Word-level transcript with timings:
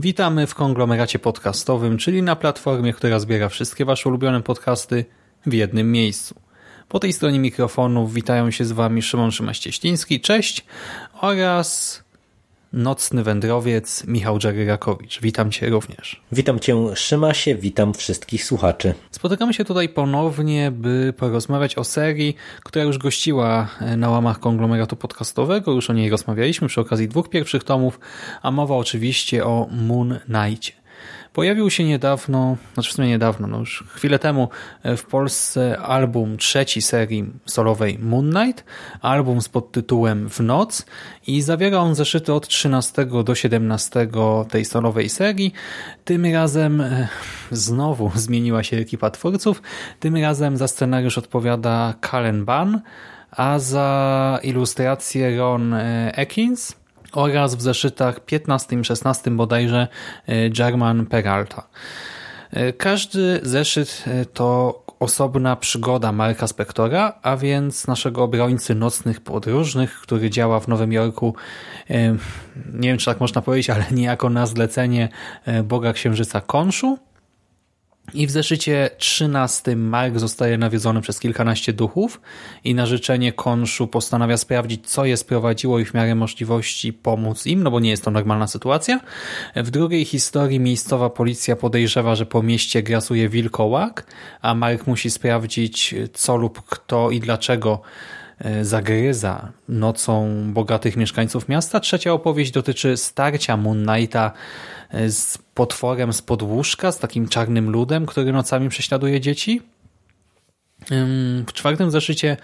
Witamy 0.00 0.46
w 0.46 0.54
konglomeracie 0.54 1.18
podcastowym, 1.18 1.98
czyli 1.98 2.22
na 2.22 2.36
platformie, 2.36 2.92
która 2.92 3.18
zbiera 3.18 3.48
wszystkie 3.48 3.84
Wasze 3.84 4.08
ulubione 4.08 4.42
podcasty 4.42 5.04
w 5.46 5.52
jednym 5.52 5.92
miejscu. 5.92 6.34
Po 6.88 6.98
tej 6.98 7.12
stronie 7.12 7.38
mikrofonów 7.38 8.14
witają 8.14 8.50
się 8.50 8.64
z 8.64 8.72
Wami 8.72 9.02
Szymon 9.02 9.32
Szymaścieśliński, 9.32 10.20
cześć, 10.20 10.64
oraz 11.20 12.02
nocny 12.72 13.22
wędrowiec 13.22 14.06
Michał 14.06 14.38
Dżeryrakowicz. 14.38 15.20
Witam 15.20 15.50
Cię 15.50 15.68
również. 15.68 16.20
Witam 16.32 16.60
Cię 16.60 16.76
Szymasie, 16.94 17.54
witam 17.54 17.94
wszystkich 17.94 18.44
słuchaczy. 18.44 18.94
Spotykamy 19.10 19.54
się 19.54 19.64
tutaj 19.64 19.88
ponownie, 19.88 20.70
by 20.70 21.14
porozmawiać 21.16 21.78
o 21.78 21.84
serii, 21.84 22.36
która 22.64 22.84
już 22.84 22.98
gościła 22.98 23.68
na 23.96 24.10
łamach 24.10 24.40
konglomeratu 24.40 24.96
podcastowego. 24.96 25.72
Już 25.72 25.90
o 25.90 25.92
niej 25.92 26.10
rozmawialiśmy 26.10 26.68
przy 26.68 26.80
okazji 26.80 27.08
dwóch 27.08 27.28
pierwszych 27.28 27.64
tomów, 27.64 28.00
a 28.42 28.50
mowa 28.50 28.76
oczywiście 28.76 29.44
o 29.44 29.68
Moon 29.70 30.18
Knightie. 30.26 30.79
Pojawił 31.32 31.70
się 31.70 31.84
niedawno, 31.84 32.56
znaczy 32.74 32.90
w 32.90 32.92
sumie 32.92 33.08
niedawno, 33.08 33.46
no 33.46 33.58
już 33.58 33.84
chwilę 33.88 34.18
temu 34.18 34.48
w 34.84 35.04
Polsce 35.04 35.78
album 35.78 36.36
trzeci 36.36 36.82
serii 36.82 37.24
solowej 37.46 37.98
Moon 37.98 38.30
Knight, 38.30 38.64
album 39.00 39.42
z 39.42 39.48
podtytułem 39.48 40.28
W 40.28 40.40
noc 40.40 40.86
i 41.26 41.42
zawiera 41.42 41.78
on 41.78 41.94
zeszyty 41.94 42.32
od 42.32 42.48
13 42.48 43.06
do 43.24 43.34
17 43.34 44.08
tej 44.50 44.64
solowej 44.64 45.08
serii. 45.08 45.52
Tym 46.04 46.26
razem 46.26 46.82
znowu 47.50 48.10
zmieniła 48.24 48.62
się 48.62 48.76
ekipa 48.76 49.10
twórców, 49.10 49.62
tym 50.00 50.16
razem 50.16 50.56
za 50.56 50.68
scenariusz 50.68 51.18
odpowiada 51.18 51.94
Kalen 52.00 52.44
Ban, 52.44 52.80
a 53.30 53.58
za 53.58 54.38
ilustrację 54.42 55.36
Ron 55.38 55.74
Ekins 56.12 56.79
oraz 57.12 57.54
w 57.54 57.62
zeszytach 57.62 58.20
15 58.20 58.80
i 58.80 58.84
16 58.84 59.30
bodajże 59.30 59.88
German 60.50 61.06
Peralta. 61.06 61.66
Każdy 62.78 63.40
zeszyt 63.42 64.04
to 64.34 64.82
osobna 65.00 65.56
przygoda 65.56 66.12
Marka 66.12 66.46
Spektora, 66.46 67.12
a 67.22 67.36
więc 67.36 67.86
naszego 67.86 68.22
obrońcy 68.22 68.74
nocnych 68.74 69.20
podróżnych, 69.20 70.00
który 70.00 70.30
działa 70.30 70.60
w 70.60 70.68
Nowym 70.68 70.92
Jorku, 70.92 71.34
nie 72.72 72.88
wiem 72.88 72.98
czy 72.98 73.06
tak 73.06 73.20
można 73.20 73.42
powiedzieć, 73.42 73.70
ale 73.70 73.84
niejako 73.90 74.30
na 74.30 74.46
zlecenie 74.46 75.08
Boga 75.64 75.92
Księżyca 75.92 76.40
Konszu. 76.40 76.98
I 78.14 78.26
w 78.26 78.30
zeszycie 78.30 78.90
13 78.98 79.76
Mark 79.76 80.18
zostaje 80.18 80.58
nawiedzony 80.58 81.00
przez 81.00 81.20
kilkanaście 81.20 81.72
duchów 81.72 82.20
i 82.64 82.74
na 82.74 82.86
życzenie 82.86 83.32
konszu 83.32 83.86
postanawia 83.86 84.36
sprawdzić, 84.36 84.90
co 84.90 85.04
je 85.04 85.16
sprowadziło 85.16 85.78
i 85.78 85.84
w 85.84 85.94
miarę 85.94 86.14
możliwości 86.14 86.92
pomóc 86.92 87.46
im, 87.46 87.62
no 87.62 87.70
bo 87.70 87.80
nie 87.80 87.90
jest 87.90 88.04
to 88.04 88.10
normalna 88.10 88.46
sytuacja. 88.46 89.00
W 89.56 89.70
drugiej 89.70 90.04
historii 90.04 90.60
miejscowa 90.60 91.10
policja 91.10 91.56
podejrzewa, 91.56 92.14
że 92.14 92.26
po 92.26 92.42
mieście 92.42 92.82
grasuje 92.82 93.28
wilkołak, 93.28 94.06
a 94.42 94.54
Mark 94.54 94.86
musi 94.86 95.10
sprawdzić, 95.10 95.94
co 96.12 96.36
lub 96.36 96.62
kto 96.62 97.10
i 97.10 97.20
dlaczego 97.20 97.80
zagryza 98.62 99.52
nocą 99.68 100.42
bogatych 100.52 100.96
mieszkańców 100.96 101.48
miasta. 101.48 101.80
Trzecia 101.80 102.12
opowieść 102.12 102.50
dotyczy 102.50 102.96
starcia 102.96 103.56
Moon 103.56 103.86
Knighta 103.86 104.32
z 105.08 105.38
potworem 105.54 106.12
z 106.12 106.22
podłóżka, 106.22 106.92
z 106.92 106.98
takim 106.98 107.28
czarnym 107.28 107.70
ludem, 107.70 108.06
który 108.06 108.32
nocami 108.32 108.68
prześladuje 108.68 109.20
dzieci. 109.20 109.62
W 111.46 111.52
czwartym 111.52 111.90
zeszycie 111.90 112.36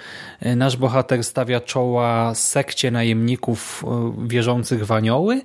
nasz 0.56 0.76
bohater 0.76 1.24
stawia 1.24 1.60
czoła 1.60 2.34
sekcie 2.34 2.90
najemników 2.90 3.84
wierzących 4.26 4.86
w 4.86 4.92
anioły, 4.92 5.40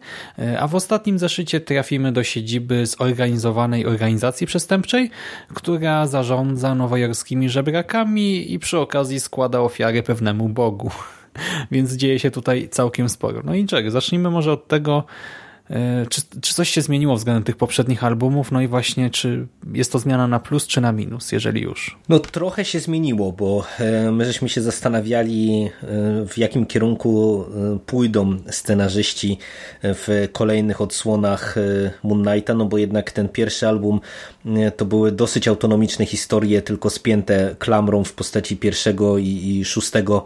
a 0.59 0.67
w 0.67 0.75
ostatnim 0.75 1.19
zeszycie 1.19 1.59
trafimy 1.59 2.11
do 2.11 2.23
siedziby 2.23 2.85
zorganizowanej 2.85 3.85
organizacji 3.85 4.47
przestępczej, 4.47 5.11
która 5.53 6.07
zarządza 6.07 6.75
nowojorskimi 6.75 7.49
żebrakami 7.49 8.53
i 8.53 8.59
przy 8.59 8.79
okazji 8.79 9.19
składa 9.19 9.59
ofiary 9.59 10.03
pewnemu 10.03 10.49
bogu. 10.49 10.91
Więc 11.71 11.93
dzieje 11.93 12.19
się 12.19 12.31
tutaj 12.31 12.69
całkiem 12.69 13.09
sporo. 13.09 13.41
No 13.43 13.55
i 13.55 13.65
czego? 13.65 13.91
Zacznijmy 13.91 14.29
może 14.29 14.51
od 14.51 14.67
tego, 14.67 15.03
czy, 16.09 16.21
czy 16.41 16.53
coś 16.53 16.69
się 16.69 16.81
zmieniło 16.81 17.15
względem 17.15 17.43
tych 17.43 17.57
poprzednich 17.57 18.03
albumów? 18.03 18.51
No 18.51 18.61
i 18.61 18.67
właśnie, 18.67 19.09
czy 19.09 19.47
jest 19.73 19.91
to 19.91 19.99
zmiana 19.99 20.27
na 20.27 20.39
plus, 20.39 20.67
czy 20.67 20.81
na 20.81 20.91
minus, 20.91 21.31
jeżeli 21.31 21.61
już? 21.61 21.97
No 22.09 22.19
trochę 22.19 22.65
się 22.65 22.79
zmieniło, 22.79 23.31
bo 23.31 23.63
my 24.11 24.25
żeśmy 24.25 24.49
się 24.49 24.61
zastanawiali, 24.61 25.69
w 26.27 26.37
jakim 26.37 26.65
kierunku 26.65 27.45
pójdą 27.85 28.37
scenarzyści 28.49 29.37
w 29.83 30.27
kolejnych 30.31 30.81
odsłonach 30.81 31.55
Moon 32.03 32.23
Knighta, 32.23 32.53
no 32.53 32.65
bo 32.65 32.77
jednak 32.77 33.11
ten 33.11 33.29
pierwszy 33.29 33.67
album 33.67 33.99
to 34.77 34.85
były 34.85 35.11
dosyć 35.11 35.47
autonomiczne 35.47 36.05
historie, 36.05 36.61
tylko 36.61 36.89
spięte 36.89 37.55
klamrą 37.59 38.03
w 38.03 38.13
postaci 38.13 38.57
pierwszego 38.57 39.17
i, 39.17 39.27
i 39.27 39.65
szóstego, 39.65 40.25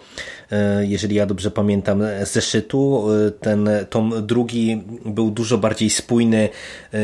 jeżeli 0.80 1.16
ja 1.16 1.26
dobrze 1.26 1.52
pamiętam, 1.52 2.04
zeszytu. 2.24 3.08
Ten 3.42 3.70
tom 3.90 4.14
drugi 4.28 4.84
był 5.06 5.32
dużo 5.36 5.58
bardziej 5.58 5.90
spójny, 5.90 6.50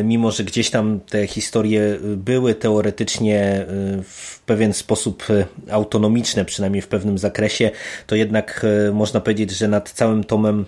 mimo 0.04 0.32
że 0.32 0.44
gdzieś 0.44 0.70
tam 0.70 1.00
te 1.00 1.28
historie 1.28 1.98
były 2.02 2.56
teoretycznie 2.56 3.66
w 4.04 4.40
pewien 4.46 4.74
sposób 4.74 5.24
autonomiczne, 5.72 6.46
przynajmniej 6.46 6.82
w 6.82 6.88
pewnym 6.88 7.18
zakresie, 7.18 7.72
to 8.08 8.16
jednak 8.16 8.66
można 8.94 9.22
powiedzieć, 9.22 9.52
że 9.52 9.68
nad 9.68 9.92
całym 9.92 10.24
tomem 10.24 10.66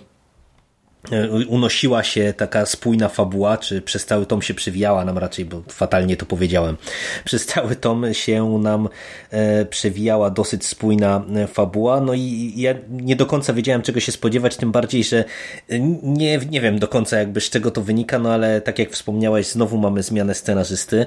unosiła 1.48 2.02
się 2.02 2.34
taka 2.36 2.66
spójna 2.66 3.08
fabuła, 3.08 3.58
czy 3.58 3.82
przez 3.82 4.06
cały 4.06 4.26
tom 4.26 4.42
się 4.42 4.54
przewijała 4.54 5.04
nam 5.04 5.18
raczej, 5.18 5.44
bo 5.44 5.62
fatalnie 5.68 6.16
to 6.16 6.26
powiedziałem, 6.26 6.76
przez 7.24 7.46
cały 7.46 7.76
tom 7.76 8.14
się 8.14 8.58
nam 8.58 8.88
przewijała 9.70 10.30
dosyć 10.30 10.66
spójna 10.66 11.24
fabuła, 11.48 12.00
no 12.00 12.14
i 12.14 12.52
ja 12.56 12.74
nie 12.90 13.16
do 13.16 13.26
końca 13.26 13.52
wiedziałem 13.52 13.82
czego 13.82 14.00
się 14.00 14.12
spodziewać, 14.12 14.56
tym 14.56 14.72
bardziej, 14.72 15.04
że 15.04 15.24
nie, 16.02 16.38
nie 16.38 16.60
wiem 16.60 16.78
do 16.78 16.88
końca 16.88 17.18
jakby 17.18 17.40
z 17.40 17.50
czego 17.50 17.70
to 17.70 17.82
wynika, 17.82 18.18
no 18.18 18.32
ale 18.32 18.60
tak 18.60 18.78
jak 18.78 18.90
wspomniałeś, 18.90 19.46
znowu 19.46 19.78
mamy 19.78 20.02
zmianę 20.02 20.34
scenarzysty, 20.34 21.06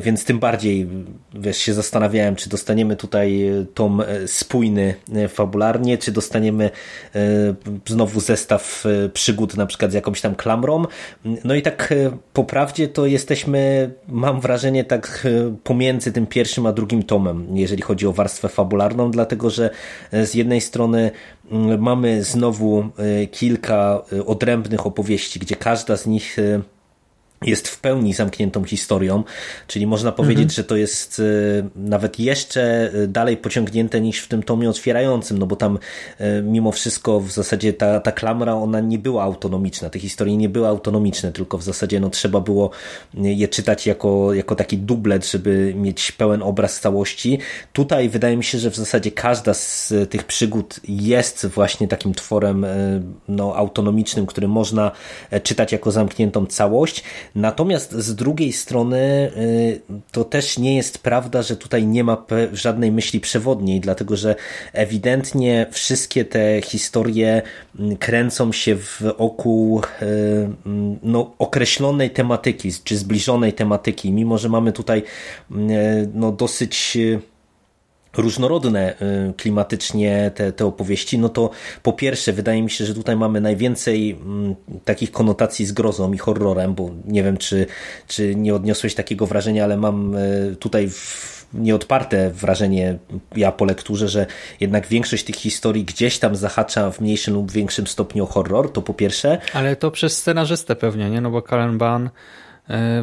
więc 0.00 0.24
tym 0.24 0.38
bardziej 0.38 0.88
wiesz, 1.34 1.58
się 1.58 1.74
zastanawiałem, 1.74 2.36
czy 2.36 2.48
dostaniemy 2.50 2.96
tutaj 2.96 3.50
tom 3.74 4.02
spójny 4.26 4.94
fabularnie, 5.28 5.98
czy 5.98 6.12
dostaniemy 6.12 6.70
znowu 7.86 8.20
zestaw 8.20 8.84
przygód 9.22 9.56
na 9.56 9.66
przykład 9.66 9.90
z 9.90 9.94
jakąś 9.94 10.20
tam 10.20 10.34
klamrą. 10.34 10.84
No 11.44 11.54
i 11.54 11.62
tak 11.62 11.94
po 12.32 12.44
prawdzie 12.44 12.88
to 12.88 13.06
jesteśmy, 13.06 13.90
mam 14.08 14.40
wrażenie, 14.40 14.84
tak 14.84 15.28
pomiędzy 15.64 16.12
tym 16.12 16.26
pierwszym 16.26 16.66
a 16.66 16.72
drugim 16.72 17.02
tomem, 17.02 17.56
jeżeli 17.56 17.82
chodzi 17.82 18.06
o 18.06 18.12
warstwę 18.12 18.48
fabularną, 18.48 19.10
dlatego 19.10 19.50
że 19.50 19.70
z 20.12 20.34
jednej 20.34 20.60
strony 20.60 21.10
mamy 21.78 22.24
znowu 22.24 22.88
kilka 23.30 24.02
odrębnych 24.26 24.86
opowieści, 24.86 25.40
gdzie 25.40 25.56
każda 25.56 25.96
z 25.96 26.06
nich 26.06 26.36
jest 27.46 27.68
w 27.68 27.80
pełni 27.80 28.14
zamkniętą 28.14 28.64
historią, 28.64 29.24
czyli 29.66 29.86
można 29.86 30.12
powiedzieć, 30.12 30.44
mhm. 30.44 30.54
że 30.54 30.64
to 30.64 30.76
jest 30.76 31.22
nawet 31.76 32.18
jeszcze 32.18 32.92
dalej 33.08 33.36
pociągnięte 33.36 34.00
niż 34.00 34.20
w 34.20 34.28
tym 34.28 34.42
tomie 34.42 34.70
otwierającym, 34.70 35.38
no 35.38 35.46
bo 35.46 35.56
tam 35.56 35.78
mimo 36.42 36.72
wszystko 36.72 37.20
w 37.20 37.32
zasadzie 37.32 37.72
ta, 37.72 38.00
ta 38.00 38.12
klamra, 38.12 38.54
ona 38.54 38.80
nie 38.80 38.98
była 38.98 39.22
autonomiczna, 39.22 39.90
te 39.90 39.98
historie 39.98 40.36
nie 40.36 40.48
były 40.48 40.68
autonomiczne, 40.68 41.32
tylko 41.32 41.58
w 41.58 41.62
zasadzie 41.62 42.00
no, 42.00 42.10
trzeba 42.10 42.40
było 42.40 42.70
je 43.14 43.48
czytać 43.48 43.86
jako, 43.86 44.34
jako 44.34 44.54
taki 44.54 44.78
dublet, 44.78 45.26
żeby 45.30 45.74
mieć 45.76 46.12
pełen 46.12 46.42
obraz 46.42 46.80
całości. 46.80 47.38
Tutaj 47.72 48.08
wydaje 48.08 48.36
mi 48.36 48.44
się, 48.44 48.58
że 48.58 48.70
w 48.70 48.76
zasadzie 48.76 49.10
każda 49.10 49.54
z 49.54 49.92
tych 50.10 50.24
przygód 50.24 50.80
jest 50.88 51.46
właśnie 51.46 51.88
takim 51.88 52.14
tworem 52.14 52.66
no, 53.28 53.56
autonomicznym, 53.56 54.26
który 54.26 54.48
można 54.48 54.90
czytać 55.42 55.72
jako 55.72 55.90
zamkniętą 55.90 56.46
całość. 56.46 57.04
Natomiast 57.34 57.92
z 57.92 58.14
drugiej 58.14 58.52
strony 58.52 59.30
to 60.12 60.24
też 60.24 60.58
nie 60.58 60.76
jest 60.76 60.98
prawda, 60.98 61.42
że 61.42 61.56
tutaj 61.56 61.86
nie 61.86 62.04
ma 62.04 62.24
żadnej 62.52 62.92
myśli 62.92 63.20
przewodniej, 63.20 63.80
dlatego 63.80 64.16
że 64.16 64.34
ewidentnie 64.72 65.66
wszystkie 65.70 66.24
te 66.24 66.60
historie 66.62 67.42
kręcą 67.98 68.52
się 68.52 68.76
wokół 69.18 69.82
no, 71.02 71.34
określonej 71.38 72.10
tematyki, 72.10 72.70
czy 72.84 72.96
zbliżonej 72.96 73.52
tematyki, 73.52 74.12
mimo 74.12 74.38
że 74.38 74.48
mamy 74.48 74.72
tutaj 74.72 75.02
no, 76.14 76.32
dosyć 76.32 76.98
różnorodne 78.16 78.94
y, 79.30 79.32
klimatycznie 79.36 80.30
te, 80.34 80.52
te 80.52 80.66
opowieści, 80.66 81.18
no 81.18 81.28
to 81.28 81.50
po 81.82 81.92
pierwsze 81.92 82.32
wydaje 82.32 82.62
mi 82.62 82.70
się, 82.70 82.84
że 82.84 82.94
tutaj 82.94 83.16
mamy 83.16 83.40
najwięcej 83.40 84.10
mm, 84.10 84.54
takich 84.84 85.10
konotacji 85.12 85.66
z 85.66 85.72
grozą 85.72 86.12
i 86.12 86.18
horrorem, 86.18 86.74
bo 86.74 86.90
nie 87.04 87.22
wiem, 87.22 87.36
czy, 87.36 87.66
czy 88.08 88.34
nie 88.34 88.54
odniosłeś 88.54 88.94
takiego 88.94 89.26
wrażenia, 89.26 89.64
ale 89.64 89.76
mam 89.76 90.14
y, 90.14 90.56
tutaj 90.60 90.90
nieodparte 91.54 92.30
wrażenie 92.30 92.98
ja 93.36 93.52
po 93.52 93.64
lekturze, 93.64 94.08
że 94.08 94.26
jednak 94.60 94.86
większość 94.86 95.24
tych 95.24 95.36
historii 95.36 95.84
gdzieś 95.84 96.18
tam 96.18 96.36
zahacza 96.36 96.90
w 96.90 97.00
mniejszym 97.00 97.34
lub 97.34 97.52
większym 97.52 97.86
stopniu 97.86 98.24
o 98.24 98.26
horror, 98.26 98.72
to 98.72 98.82
po 98.82 98.94
pierwsze. 98.94 99.38
Ale 99.52 99.76
to 99.76 99.90
przez 99.90 100.18
scenarzystę 100.18 100.76
pewnie, 100.76 101.10
nie? 101.10 101.20
No 101.20 101.30
bo 101.30 101.42
Karen 101.42 101.78
Ban 101.78 102.10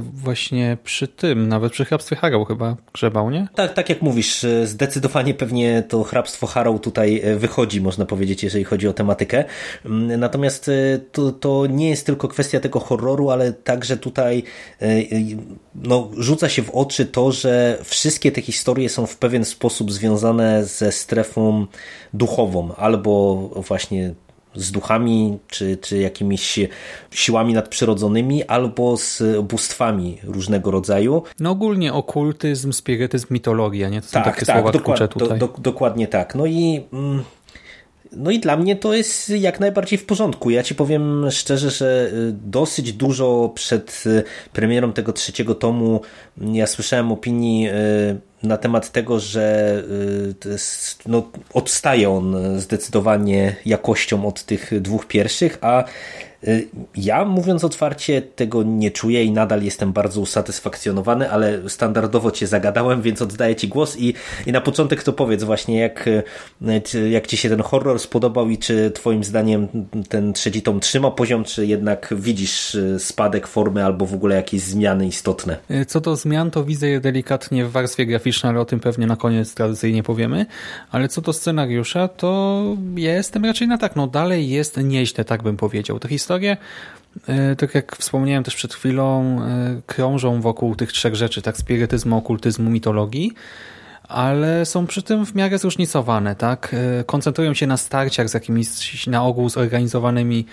właśnie 0.01 0.77
przy 0.83 1.07
tym, 1.07 1.47
nawet 1.47 1.71
przy 1.71 1.85
hrabstwie 1.85 2.15
Harrow 2.15 2.47
chyba 2.47 2.77
grzebał, 2.93 3.29
nie? 3.29 3.47
Tak, 3.55 3.73
tak 3.73 3.89
jak 3.89 4.01
mówisz, 4.01 4.43
e, 4.43 4.67
zdecydowanie 4.67 5.33
pewnie 5.33 5.83
to 5.87 6.03
hrabstwo 6.03 6.47
Harrow 6.47 6.81
tutaj 6.81 7.21
e, 7.23 7.35
wychodzi, 7.35 7.81
można 7.81 8.05
powiedzieć, 8.05 8.43
jeżeli 8.43 8.63
chodzi 8.63 8.87
o 8.87 8.93
tematykę. 8.93 9.45
Mm, 9.85 10.19
natomiast 10.19 10.71
to, 11.11 11.31
to 11.31 11.65
nie 11.65 11.89
jest 11.89 12.05
tylko 12.05 12.27
kwestia 12.27 12.59
tego 12.59 12.79
horroru, 12.79 13.29
ale 13.29 13.53
także 13.53 13.97
tutaj 13.97 14.43
no, 15.75 16.09
rzuca 16.17 16.49
się 16.49 16.63
w 16.63 16.69
oczy 16.69 17.05
to, 17.05 17.31
że 17.31 17.77
wszystkie 17.83 18.31
te 18.31 18.41
historie 18.41 18.89
są 18.89 19.05
w 19.05 19.17
pewien 19.17 19.45
sposób 19.45 19.91
związane 19.91 20.65
ze 20.65 20.91
strefą 20.91 21.65
duchową, 22.13 22.75
albo 22.75 23.35
właśnie 23.55 24.13
z 24.55 24.71
duchami, 24.71 25.37
czy, 25.47 25.77
czy 25.77 25.97
jakimiś 25.97 26.59
siłami 27.11 27.53
nadprzyrodzonymi, 27.53 28.43
albo 28.43 28.97
z 28.97 29.23
bóstwami 29.43 30.17
różnego 30.23 30.71
rodzaju. 30.71 31.23
No 31.39 31.49
ogólnie 31.51 31.93
okultyzm, 31.93 32.71
spirytyzm, 32.73 33.27
mitologia, 33.31 33.89
nie? 33.89 34.01
To 34.01 34.07
tak, 34.11 34.25
są 34.25 34.31
takie 34.31 34.45
tak, 34.45 34.55
słowa 34.55 34.71
dokład, 34.71 35.13
tutaj. 35.13 35.39
Do, 35.39 35.47
do, 35.47 35.53
dokładnie 35.57 36.07
tak. 36.07 36.35
No 36.35 36.45
i... 36.45 36.83
Mm, 36.93 37.23
no 38.11 38.31
i 38.31 38.39
dla 38.39 38.57
mnie 38.57 38.75
to 38.75 38.93
jest 38.93 39.29
jak 39.29 39.59
najbardziej 39.59 39.99
w 39.99 40.05
porządku. 40.05 40.49
Ja 40.49 40.63
ci 40.63 40.75
powiem 40.75 41.31
szczerze, 41.31 41.71
że 41.71 42.11
y, 42.13 42.33
dosyć 42.45 42.93
dużo 42.93 43.51
przed 43.55 44.03
y, 44.05 44.23
premierą 44.53 44.93
tego 44.93 45.13
trzeciego 45.13 45.55
tomu 45.55 46.01
ja 46.41 46.67
słyszałem 46.67 47.11
opinii 47.11 47.69
y, 47.69 47.73
na 48.43 48.57
temat 48.57 48.91
tego, 48.91 49.19
że 49.19 49.83
no, 51.05 51.31
odstaje 51.53 52.09
on 52.09 52.35
zdecydowanie 52.59 53.55
jakością 53.65 54.25
od 54.25 54.43
tych 54.43 54.81
dwóch 54.81 55.07
pierwszych, 55.07 55.57
a 55.61 55.83
ja, 56.95 57.25
mówiąc 57.25 57.63
otwarcie, 57.63 58.21
tego 58.21 58.63
nie 58.63 58.91
czuję 58.91 59.23
i 59.23 59.31
nadal 59.31 59.63
jestem 59.63 59.93
bardzo 59.93 60.21
usatysfakcjonowany, 60.21 61.31
ale 61.31 61.69
standardowo 61.69 62.31
cię 62.31 62.47
zagadałem, 62.47 63.01
więc 63.01 63.21
oddaję 63.21 63.55
ci 63.55 63.67
głos 63.67 63.97
i, 63.97 64.13
i 64.45 64.51
na 64.51 64.61
początek 64.61 65.03
to 65.03 65.13
powiedz 65.13 65.43
właśnie, 65.43 65.79
jak, 65.79 66.07
y, 66.07 67.09
jak 67.09 67.27
ci 67.27 67.37
się 67.37 67.49
ten 67.49 67.61
horror 67.61 67.99
spodobał 67.99 68.49
i 68.49 68.57
czy 68.57 68.91
twoim 68.91 69.23
zdaniem 69.23 69.67
ten 70.09 70.33
trzeci 70.33 70.61
tom 70.61 70.79
trzyma 70.79 71.11
poziom, 71.11 71.43
czy 71.43 71.65
jednak 71.65 72.13
widzisz 72.17 72.75
y, 72.75 72.99
spadek 72.99 73.47
formy 73.47 73.85
albo 73.85 74.05
w 74.05 74.13
ogóle 74.13 74.35
jakieś 74.35 74.61
zmiany 74.61 75.07
istotne? 75.07 75.57
Co 75.87 76.01
do 76.01 76.15
zmian, 76.15 76.51
to 76.51 76.63
widzę 76.63 76.87
je 76.87 76.99
delikatnie 76.99 77.65
w 77.65 77.71
warstwie 77.71 78.05
graficznej, 78.05 78.49
ale 78.49 78.59
o 78.59 78.65
tym 78.65 78.79
pewnie 78.79 79.07
na 79.07 79.15
koniec 79.15 79.53
tradycyjnie 79.53 80.03
powiemy, 80.03 80.45
ale 80.91 81.07
co 81.07 81.21
do 81.21 81.33
scenariusza, 81.33 82.07
to 82.07 82.63
ja 82.95 83.13
jestem 83.13 83.45
raczej 83.45 83.67
na 83.67 83.77
tak, 83.77 83.95
no 83.95 84.07
dalej 84.07 84.49
jest 84.49 84.77
nieźle, 84.77 85.25
tak 85.25 85.43
bym 85.43 85.57
powiedział. 85.57 85.99
Ta 85.99 86.07
historia 86.07 86.28
historie, 86.29 86.57
e, 87.27 87.55
tak 87.55 87.75
jak 87.75 87.95
wspomniałem 87.95 88.43
też 88.43 88.55
przed 88.55 88.73
chwilą, 88.73 89.41
e, 89.41 89.81
krążą 89.85 90.41
wokół 90.41 90.75
tych 90.75 90.91
trzech 90.91 91.15
rzeczy, 91.15 91.41
tak 91.41 91.57
spirytyzmu, 91.57 92.17
okultyzmu, 92.17 92.69
mitologii, 92.69 93.31
ale 94.03 94.65
są 94.65 94.87
przy 94.87 95.03
tym 95.03 95.25
w 95.25 95.35
miarę 95.35 95.57
zróżnicowane, 95.57 96.35
tak? 96.35 96.75
E, 96.99 97.03
koncentrują 97.03 97.53
się 97.53 97.67
na 97.67 97.77
starciach 97.77 98.29
z 98.29 98.33
jakimiś 98.33 99.07
na 99.07 99.23
ogół 99.23 99.49
zorganizowanymi 99.49 100.45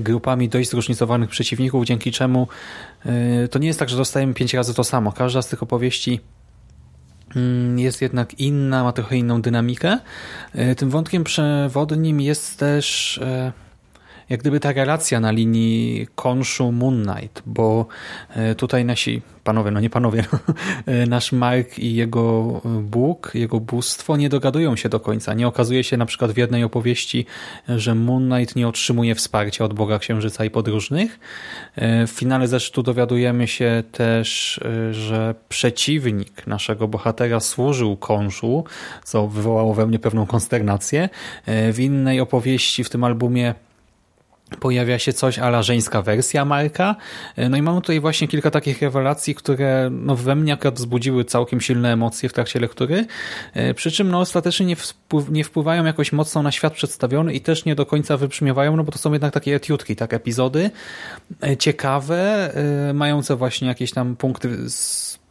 grupami 0.00 0.48
dość 0.48 0.70
zróżnicowanych 0.70 1.30
przeciwników, 1.30 1.84
dzięki 1.84 2.12
czemu 2.12 2.48
to 3.50 3.58
nie 3.58 3.66
jest 3.66 3.78
tak, 3.78 3.88
że 3.88 3.96
dostajemy 3.96 4.34
pięć 4.34 4.54
razy 4.54 4.74
to 4.74 4.84
samo. 4.84 5.12
Każda 5.12 5.42
z 5.42 5.48
tych 5.48 5.62
opowieści 5.62 6.20
mm, 7.36 7.78
jest 7.78 8.02
jednak 8.02 8.40
inna, 8.40 8.84
ma 8.84 8.92
trochę 8.92 9.16
inną 9.16 9.42
dynamikę. 9.42 9.98
Tym 10.76 10.90
wątkiem 10.90 11.24
przewodnim 11.24 12.20
jest 12.20 12.58
też 12.58 13.20
jak 14.30 14.40
gdyby 14.40 14.60
ta 14.60 14.72
relacja 14.72 15.20
na 15.20 15.30
linii 15.30 16.06
Konshu 16.14 16.72
Moon 16.72 17.06
Knight, 17.06 17.42
bo 17.46 17.86
e, 18.30 18.54
tutaj 18.54 18.84
nasi 18.84 19.22
panowie, 19.44 19.70
no 19.70 19.80
nie 19.80 19.90
panowie, 19.90 20.24
e, 20.86 21.06
nasz 21.06 21.32
Mark 21.32 21.78
i 21.78 21.94
jego 21.94 22.60
Bóg, 22.82 23.30
jego 23.34 23.60
bóstwo 23.60 24.16
nie 24.16 24.28
dogadują 24.28 24.76
się 24.76 24.88
do 24.88 25.00
końca. 25.00 25.34
Nie 25.34 25.48
okazuje 25.48 25.84
się 25.84 25.96
na 25.96 26.06
przykład 26.06 26.32
w 26.32 26.36
jednej 26.36 26.64
opowieści, 26.64 27.26
że 27.68 27.94
Moon 27.94 28.30
Knight 28.30 28.56
nie 28.56 28.68
otrzymuje 28.68 29.14
wsparcia 29.14 29.64
od 29.64 29.74
Boga 29.74 29.98
Księżyca 29.98 30.44
i 30.44 30.50
podróżnych. 30.50 31.18
E, 31.76 32.06
w 32.06 32.10
finale 32.10 32.48
zresztą 32.48 32.82
dowiadujemy 32.82 33.46
się 33.46 33.82
też, 33.92 34.60
że 34.90 35.34
przeciwnik 35.48 36.46
naszego 36.46 36.88
bohatera 36.88 37.40
służył 37.40 37.96
Konshu, 37.96 38.64
co 39.04 39.28
wywołało 39.28 39.74
we 39.74 39.86
mnie 39.86 39.98
pewną 39.98 40.26
konsternację. 40.26 41.08
W 41.46 41.76
innej 41.78 42.20
opowieści 42.20 42.84
w 42.84 42.90
tym 42.90 43.04
albumie 43.04 43.54
pojawia 44.60 44.98
się 44.98 45.12
coś 45.12 45.38
ala 45.38 45.62
żeńska 45.62 46.02
wersja 46.02 46.44
Marka. 46.44 46.96
No 47.50 47.56
i 47.56 47.62
mamy 47.62 47.80
tutaj 47.80 48.00
właśnie 48.00 48.28
kilka 48.28 48.50
takich 48.50 48.82
rewelacji, 48.82 49.34
które 49.34 49.88
no 49.92 50.16
we 50.16 50.36
mnie 50.36 50.52
akurat 50.52 50.74
wzbudziły 50.74 51.24
całkiem 51.24 51.60
silne 51.60 51.92
emocje 51.92 52.28
w 52.28 52.32
trakcie 52.32 52.60
lektury, 52.60 53.06
e, 53.54 53.74
przy 53.74 53.90
czym 53.90 54.10
no 54.10 54.20
ostatecznie 54.20 54.66
nie, 54.66 54.76
wpływ, 54.76 55.30
nie 55.30 55.44
wpływają 55.44 55.84
jakoś 55.84 56.12
mocno 56.12 56.42
na 56.42 56.52
świat 56.52 56.72
przedstawiony 56.72 57.34
i 57.34 57.40
też 57.40 57.64
nie 57.64 57.74
do 57.74 57.86
końca 57.86 58.16
wybrzmiewają, 58.16 58.76
no 58.76 58.84
bo 58.84 58.92
to 58.92 58.98
są 58.98 59.12
jednak 59.12 59.34
takie 59.34 59.54
etiutki, 59.54 59.96
tak, 59.96 60.14
epizody 60.14 60.70
e, 61.42 61.56
ciekawe, 61.56 62.50
e, 62.88 62.92
mające 62.92 63.36
właśnie 63.36 63.68
jakieś 63.68 63.92
tam 63.92 64.16
punkty 64.16 64.70
z 64.70 65.18
E, 65.18 65.27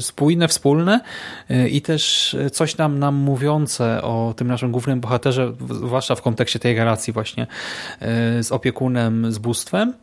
spójne, 0.00 0.48
wspólne 0.48 1.00
e, 1.50 1.68
i 1.68 1.82
też 1.82 2.36
coś 2.52 2.74
tam 2.74 2.98
nam 2.98 3.14
mówiące 3.14 4.02
o 4.02 4.34
tym 4.36 4.48
naszym 4.48 4.72
głównym 4.72 5.00
bohaterze, 5.00 5.52
zwłaszcza 5.70 6.14
w 6.14 6.22
kontekście 6.22 6.58
tej 6.58 6.76
relacji 6.76 7.12
właśnie 7.12 7.46
z 8.40 8.52
opiekunem, 8.52 9.32
z 9.32 9.38
bóstwem. 9.38 9.94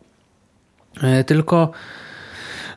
Tylko 1.26 1.72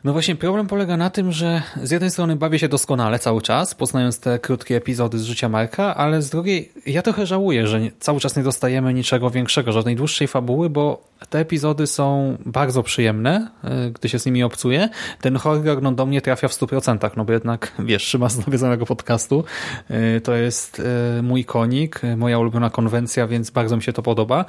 no 0.03 0.13
właśnie 0.13 0.35
problem 0.35 0.67
polega 0.67 0.97
na 0.97 1.09
tym, 1.09 1.31
że 1.31 1.61
z 1.83 1.91
jednej 1.91 2.11
strony 2.11 2.35
bawię 2.35 2.59
się 2.59 2.67
doskonale 2.67 3.19
cały 3.19 3.41
czas, 3.41 3.75
poznając 3.75 4.19
te 4.19 4.39
krótkie 4.39 4.75
epizody 4.75 5.19
z 5.19 5.23
życia 5.23 5.49
Marka, 5.49 5.95
ale 5.95 6.21
z 6.21 6.29
drugiej 6.29 6.71
ja 6.85 7.01
trochę 7.01 7.25
żałuję, 7.25 7.67
że 7.67 7.79
cały 7.99 8.19
czas 8.19 8.35
nie 8.35 8.43
dostajemy 8.43 8.93
niczego 8.93 9.29
większego, 9.29 9.71
żadnej 9.71 9.95
dłuższej 9.95 10.27
fabuły, 10.27 10.69
bo 10.69 11.11
te 11.29 11.39
epizody 11.39 11.87
są 11.87 12.37
bardzo 12.45 12.83
przyjemne, 12.83 13.47
e, 13.63 13.91
gdy 13.91 14.09
się 14.09 14.19
z 14.19 14.25
nimi 14.25 14.43
obcuje. 14.43 14.89
Ten 15.21 15.35
horror 15.35 15.81
no, 15.81 15.91
do 15.91 16.05
mnie 16.05 16.21
trafia 16.21 16.47
w 16.47 16.51
100%, 16.51 17.11
no 17.17 17.25
bo 17.25 17.33
jednak, 17.33 17.71
wiesz, 17.79 18.03
trzyma 18.03 18.29
z 18.29 18.45
nawiedzonego 18.45 18.85
podcastu. 18.85 19.43
E, 19.89 20.21
to 20.21 20.35
jest 20.35 20.81
e, 21.19 21.21
mój 21.21 21.45
konik, 21.45 22.01
moja 22.17 22.39
ulubiona 22.39 22.69
konwencja, 22.69 23.27
więc 23.27 23.49
bardzo 23.49 23.75
mi 23.75 23.83
się 23.83 23.93
to 23.93 24.01
podoba. 24.01 24.45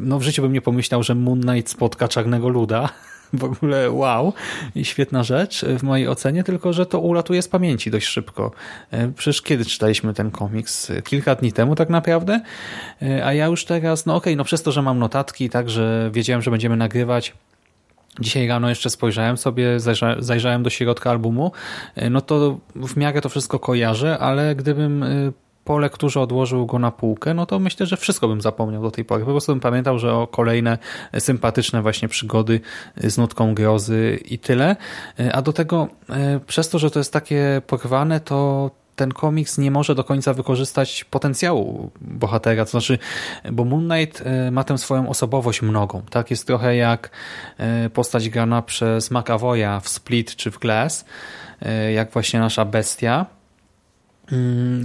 No 0.00 0.18
w 0.18 0.22
życiu 0.22 0.42
bym 0.42 0.52
nie 0.52 0.60
pomyślał, 0.60 1.02
że 1.02 1.14
Moon 1.14 1.40
Knight 1.40 1.70
spotka 1.70 2.08
Czarnego 2.08 2.48
Luda, 2.48 2.88
w 3.38 3.44
ogóle 3.44 3.90
wow 3.90 4.32
świetna 4.82 5.22
rzecz 5.22 5.64
w 5.64 5.82
mojej 5.82 6.08
ocenie, 6.08 6.44
tylko 6.44 6.72
że 6.72 6.86
to 6.86 7.00
ulatuje 7.00 7.42
z 7.42 7.48
pamięci 7.48 7.90
dość 7.90 8.06
szybko. 8.06 8.52
E, 8.90 9.08
przecież 9.08 9.42
kiedy 9.42 9.64
czytaliśmy 9.64 10.14
ten 10.14 10.30
komiks? 10.30 10.92
Kilka 11.04 11.34
dni 11.34 11.52
temu 11.52 11.74
tak 11.74 11.88
naprawdę, 11.88 12.40
e, 13.02 13.26
a 13.26 13.32
ja 13.32 13.46
już 13.46 13.64
teraz, 13.64 14.06
no 14.06 14.14
okej, 14.14 14.32
okay, 14.32 14.36
no 14.36 14.44
przez 14.44 14.62
to, 14.62 14.72
że 14.72 14.82
mam 14.82 14.98
notatki, 14.98 15.50
tak, 15.50 15.70
że 15.70 16.10
wiedziałem, 16.12 16.42
że 16.42 16.50
będziemy 16.50 16.76
nagrywać, 16.76 17.34
Dzisiaj 18.20 18.46
rano 18.46 18.68
jeszcze 18.68 18.90
spojrzałem 18.90 19.36
sobie, 19.36 19.80
zajrzałem 20.18 20.62
do 20.62 20.70
środka 20.70 21.10
albumu, 21.10 21.52
e, 21.94 22.10
no 22.10 22.20
to 22.20 22.58
w 22.74 22.96
miarę 22.96 23.20
to 23.20 23.28
wszystko 23.28 23.58
kojarzę, 23.58 24.18
ale 24.18 24.56
gdybym 24.56 25.04
po 25.64 25.78
lekturze 25.78 26.20
odłożył 26.20 26.66
go 26.66 26.78
na 26.78 26.90
półkę, 26.90 27.34
no 27.34 27.46
to 27.46 27.58
myślę, 27.58 27.86
że 27.86 27.96
wszystko 27.96 28.28
bym 28.28 28.40
zapomniał 28.40 28.82
do 28.82 28.90
tej 28.90 29.04
pory. 29.04 29.24
Po 29.24 29.30
prostu 29.30 29.52
bym 29.52 29.60
pamiętał, 29.60 29.98
że 29.98 30.14
o 30.14 30.26
kolejne 30.26 30.78
sympatyczne 31.18 31.82
właśnie 31.82 32.08
przygody 32.08 32.60
z 32.96 33.18
nutką 33.18 33.54
grozy 33.54 34.20
i 34.24 34.38
tyle. 34.38 34.76
A 35.32 35.42
do 35.42 35.52
tego, 35.52 35.88
e, 36.10 36.40
przez 36.40 36.68
to, 36.68 36.78
że 36.78 36.90
to 36.90 37.00
jest 37.00 37.12
takie 37.12 37.62
porwane, 37.66 38.20
to 38.20 38.70
ten 38.96 39.12
komiks 39.12 39.58
nie 39.58 39.70
może 39.70 39.94
do 39.94 40.04
końca 40.04 40.34
wykorzystać 40.34 41.04
potencjału 41.04 41.90
bohatera, 42.00 42.64
to 42.64 42.70
znaczy, 42.70 42.98
bo 43.52 43.64
Moon 43.64 43.88
Knight 43.88 44.22
e, 44.26 44.50
ma 44.50 44.64
tę 44.64 44.78
swoją 44.78 45.08
osobowość 45.08 45.62
mnogą, 45.62 46.02
tak? 46.10 46.30
Jest 46.30 46.46
trochę 46.46 46.76
jak 46.76 47.10
e, 47.58 47.90
postać 47.90 48.28
grana 48.28 48.62
przez 48.62 49.10
McAvoya 49.10 49.80
w 49.82 49.88
Split 49.88 50.36
czy 50.36 50.50
w 50.50 50.58
Glass, 50.58 51.04
e, 51.62 51.92
jak 51.92 52.10
właśnie 52.10 52.40
nasza 52.40 52.64
bestia, 52.64 53.26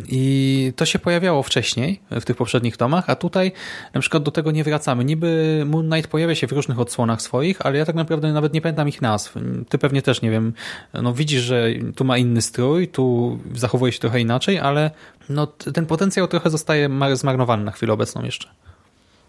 I 0.10 0.74
to 0.75 0.86
się 0.86 1.00
pojawiało 1.00 1.44
wcześniej, 1.44 2.00
w 2.12 2.25
tych 2.25 2.38
poprzednich 2.38 2.77
tomach, 2.77 3.10
a 3.10 3.16
tutaj 3.16 3.51
na 3.94 4.01
przykład 4.01 4.24
do 4.24 4.32
tego 4.32 4.51
nie 4.51 4.63
wracamy. 4.63 5.06
Niby 5.06 5.63
Moon 5.66 5.89
Knight 5.89 6.12
pojawia 6.12 6.36
się 6.36 6.48
w 6.48 6.51
różnych 6.51 6.80
odsłonach 6.80 7.22
swoich, 7.22 7.66
ale 7.66 7.77
ja 7.77 7.86
tak 7.86 7.96
naprawdę 7.96 8.34
nawet 8.34 8.54
nie 8.54 8.62
pamiętam 8.62 8.89
ich 8.89 9.01
nazw. 9.01 9.36
Ty 9.70 9.77
pewnie 9.77 10.01
też, 10.01 10.22
nie 10.22 10.32
wiem, 10.32 10.54
no 10.94 11.13
widzisz, 11.13 11.42
że 11.42 11.68
tu 11.96 12.06
ma 12.06 12.18
inny 12.18 12.42
strój, 12.42 12.88
tu 12.88 13.38
zachowuje 13.56 13.92
się 13.92 14.00
trochę 14.00 14.20
inaczej, 14.20 14.60
ale 14.60 14.92
no, 15.30 15.48
ten 15.48 15.86
potencjał 15.86 16.27
trochę 16.27 16.50
zostaje 16.50 16.89
zmarnowany 17.13 17.63
na 17.63 17.72
chwilę 17.72 17.94
obecną 17.94 18.24
jeszcze. 18.24 18.50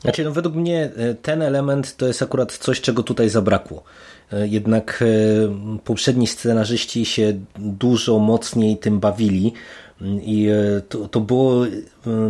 Znaczy, 0.01 0.25
no 0.25 0.33
według 0.33 0.55
mnie 0.55 0.91
e, 0.97 1.15
ten 1.15 1.43
element 1.43 1.97
to 1.97 2.07
jest 2.07 2.23
akurat 2.23 2.53
coś, 2.53 2.81
czego 2.81 3.03
tutaj 3.03 3.29
zabrakło. 3.29 3.83
E, 4.33 4.49
jednak 4.49 5.03
e, 5.03 5.79
poprzedni 5.85 6.27
scenarzyści 6.27 7.05
się 7.05 7.33
dużo 7.59 8.19
mocniej 8.19 8.77
tym 8.77 9.01
bawili 9.01 9.53
i 10.01 10.49
e, 10.49 10.81
to, 10.81 11.09
to, 11.09 11.21
było, 11.21 11.67
e, 11.67 11.71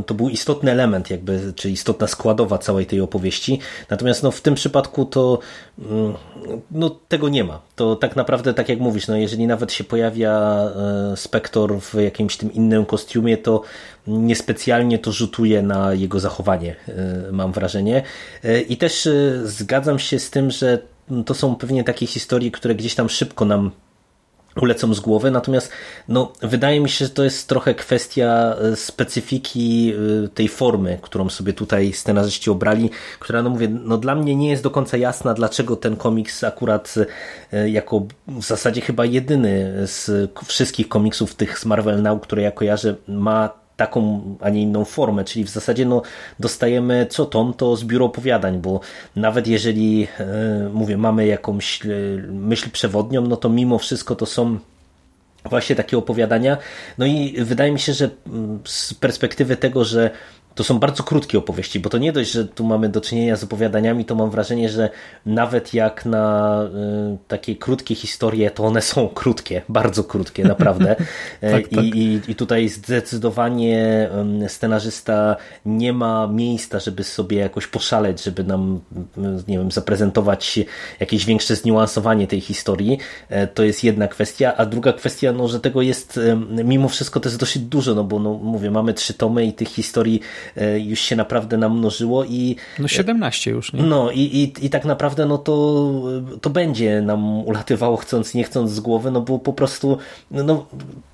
to 0.06 0.14
był 0.14 0.28
istotny 0.28 0.70
element, 0.70 1.10
jakby, 1.10 1.52
czy 1.56 1.70
istotna 1.70 2.06
składowa 2.06 2.58
całej 2.58 2.86
tej 2.86 3.00
opowieści. 3.00 3.60
Natomiast 3.90 4.22
no, 4.22 4.30
w 4.30 4.40
tym 4.40 4.54
przypadku 4.54 5.04
to 5.04 5.38
mm, 5.78 6.14
no, 6.70 6.90
tego 6.90 7.28
nie 7.28 7.44
ma. 7.44 7.60
To 7.76 7.96
tak 7.96 8.16
naprawdę, 8.16 8.54
tak 8.54 8.68
jak 8.68 8.80
mówisz, 8.80 9.08
no, 9.08 9.16
jeżeli 9.16 9.46
nawet 9.46 9.72
się 9.72 9.84
pojawia 9.84 10.32
e, 10.32 11.16
Spektor 11.16 11.80
w 11.80 11.94
jakimś 11.94 12.36
tym 12.36 12.52
innym 12.52 12.86
kostiumie, 12.86 13.36
to 13.36 13.62
niespecjalnie 14.06 14.98
to 14.98 15.12
rzutuje 15.12 15.62
na 15.62 15.94
jego 15.94 16.20
zachowanie, 16.20 16.76
mam 17.32 17.52
wrażenie. 17.52 18.02
I 18.68 18.76
też 18.76 19.08
zgadzam 19.44 19.98
się 19.98 20.18
z 20.18 20.30
tym, 20.30 20.50
że 20.50 20.78
to 21.26 21.34
są 21.34 21.56
pewnie 21.56 21.84
takie 21.84 22.06
historie, 22.06 22.50
które 22.50 22.74
gdzieś 22.74 22.94
tam 22.94 23.08
szybko 23.08 23.44
nam 23.44 23.70
ulecą 24.62 24.94
z 24.94 25.00
głowy, 25.00 25.30
natomiast 25.30 25.72
no, 26.08 26.32
wydaje 26.42 26.80
mi 26.80 26.88
się, 26.88 27.04
że 27.04 27.10
to 27.10 27.24
jest 27.24 27.48
trochę 27.48 27.74
kwestia 27.74 28.56
e, 28.60 28.76
specyfiki 28.76 29.92
e, 30.24 30.28
tej 30.28 30.48
formy, 30.48 30.98
którą 31.02 31.28
sobie 31.28 31.52
tutaj 31.52 31.92
scenarzyści 31.92 32.50
obrali, 32.50 32.90
która, 33.18 33.42
no 33.42 33.50
mówię, 33.50 33.68
no 33.68 33.98
dla 33.98 34.14
mnie 34.14 34.36
nie 34.36 34.50
jest 34.50 34.62
do 34.62 34.70
końca 34.70 34.96
jasna, 34.96 35.34
dlaczego 35.34 35.76
ten 35.76 35.96
komiks 35.96 36.44
akurat 36.44 36.94
e, 37.52 37.70
jako 37.70 38.06
w 38.28 38.44
zasadzie 38.44 38.80
chyba 38.80 39.04
jedyny 39.04 39.72
z 39.86 40.30
wszystkich 40.46 40.88
komiksów 40.88 41.34
tych 41.34 41.58
z 41.58 41.64
Marvel 41.64 42.02
Now, 42.02 42.20
które 42.22 42.42
ja 42.42 42.50
kojarzę, 42.50 42.94
ma 43.08 43.67
taką, 43.78 44.22
a 44.40 44.50
nie 44.50 44.62
inną 44.62 44.84
formę, 44.84 45.24
czyli 45.24 45.44
w 45.44 45.48
zasadzie 45.48 45.86
no, 45.86 46.02
dostajemy 46.40 47.06
co 47.10 47.26
tom 47.26 47.54
to 47.54 47.76
zbiór 47.76 48.02
opowiadań, 48.02 48.58
bo 48.58 48.80
nawet 49.16 49.46
jeżeli, 49.46 50.08
e, 50.18 50.70
mówię, 50.72 50.96
mamy 50.96 51.26
jakąś 51.26 51.86
e, 51.86 51.88
myśl 52.32 52.70
przewodnią, 52.70 53.20
no 53.20 53.36
to 53.36 53.48
mimo 53.48 53.78
wszystko 53.78 54.16
to 54.16 54.26
są 54.26 54.58
właśnie 55.44 55.76
takie 55.76 55.98
opowiadania. 55.98 56.56
No 56.98 57.06
i 57.06 57.34
wydaje 57.38 57.72
mi 57.72 57.80
się, 57.80 57.92
że 57.92 58.10
mm, 58.26 58.60
z 58.64 58.94
perspektywy 58.94 59.56
tego, 59.56 59.84
że 59.84 60.10
to 60.58 60.64
są 60.64 60.78
bardzo 60.78 61.02
krótkie 61.02 61.38
opowieści, 61.38 61.80
bo 61.80 61.90
to 61.90 61.98
nie 61.98 62.12
dość, 62.12 62.30
że 62.30 62.44
tu 62.44 62.64
mamy 62.64 62.88
do 62.88 63.00
czynienia 63.00 63.36
z 63.36 63.44
opowiadaniami, 63.44 64.04
to 64.04 64.14
mam 64.14 64.30
wrażenie, 64.30 64.68
że 64.68 64.90
nawet 65.26 65.74
jak 65.74 66.06
na 66.06 66.62
y, 67.14 67.18
takie 67.28 67.56
krótkie 67.56 67.94
historie, 67.94 68.50
to 68.50 68.64
one 68.64 68.82
są 68.82 69.08
krótkie, 69.08 69.62
bardzo 69.68 70.04
krótkie, 70.04 70.44
naprawdę. 70.44 70.96
tak, 71.40 71.72
I, 71.72 71.76
tak. 71.76 71.84
I, 71.84 72.20
I 72.28 72.34
tutaj 72.34 72.68
zdecydowanie 72.68 74.08
scenarzysta 74.48 75.36
nie 75.66 75.92
ma 75.92 76.26
miejsca, 76.26 76.78
żeby 76.78 77.04
sobie 77.04 77.36
jakoś 77.36 77.66
poszaleć, 77.66 78.24
żeby 78.24 78.44
nam, 78.44 78.80
nie 79.48 79.58
wiem, 79.58 79.70
zaprezentować 79.70 80.60
jakieś 81.00 81.24
większe 81.24 81.56
zniuansowanie 81.56 82.26
tej 82.26 82.40
historii. 82.40 82.98
E, 83.28 83.46
to 83.46 83.62
jest 83.62 83.84
jedna 83.84 84.08
kwestia, 84.08 84.56
a 84.56 84.66
druga 84.66 84.92
kwestia, 84.92 85.32
no, 85.32 85.48
że 85.48 85.60
tego 85.60 85.82
jest 85.82 86.20
mimo 86.64 86.88
wszystko 86.88 87.20
to 87.20 87.28
jest 87.28 87.38
dosyć 87.38 87.62
dużo, 87.62 87.94
no 87.94 88.04
bo 88.04 88.18
no, 88.18 88.34
mówię, 88.34 88.70
mamy 88.70 88.94
trzy 88.94 89.14
tomy 89.14 89.46
i 89.46 89.52
tych 89.52 89.68
historii 89.68 90.20
E, 90.47 90.47
już 90.78 91.00
się 91.00 91.16
naprawdę 91.16 91.56
namnożyło 91.56 92.24
i... 92.24 92.56
No 92.78 92.88
17 92.88 93.50
już, 93.50 93.72
nie? 93.72 93.82
No 93.82 94.10
i, 94.10 94.20
i, 94.20 94.66
i 94.66 94.70
tak 94.70 94.84
naprawdę 94.84 95.26
no 95.26 95.38
to, 95.38 96.02
to 96.40 96.50
będzie 96.50 97.02
nam 97.02 97.46
ulatywało 97.46 97.96
chcąc, 97.96 98.34
nie 98.34 98.44
chcąc 98.44 98.70
z 98.70 98.80
głowy, 98.80 99.10
no 99.10 99.20
bo 99.20 99.38
po 99.38 99.52
prostu 99.52 99.98
no 100.30 100.66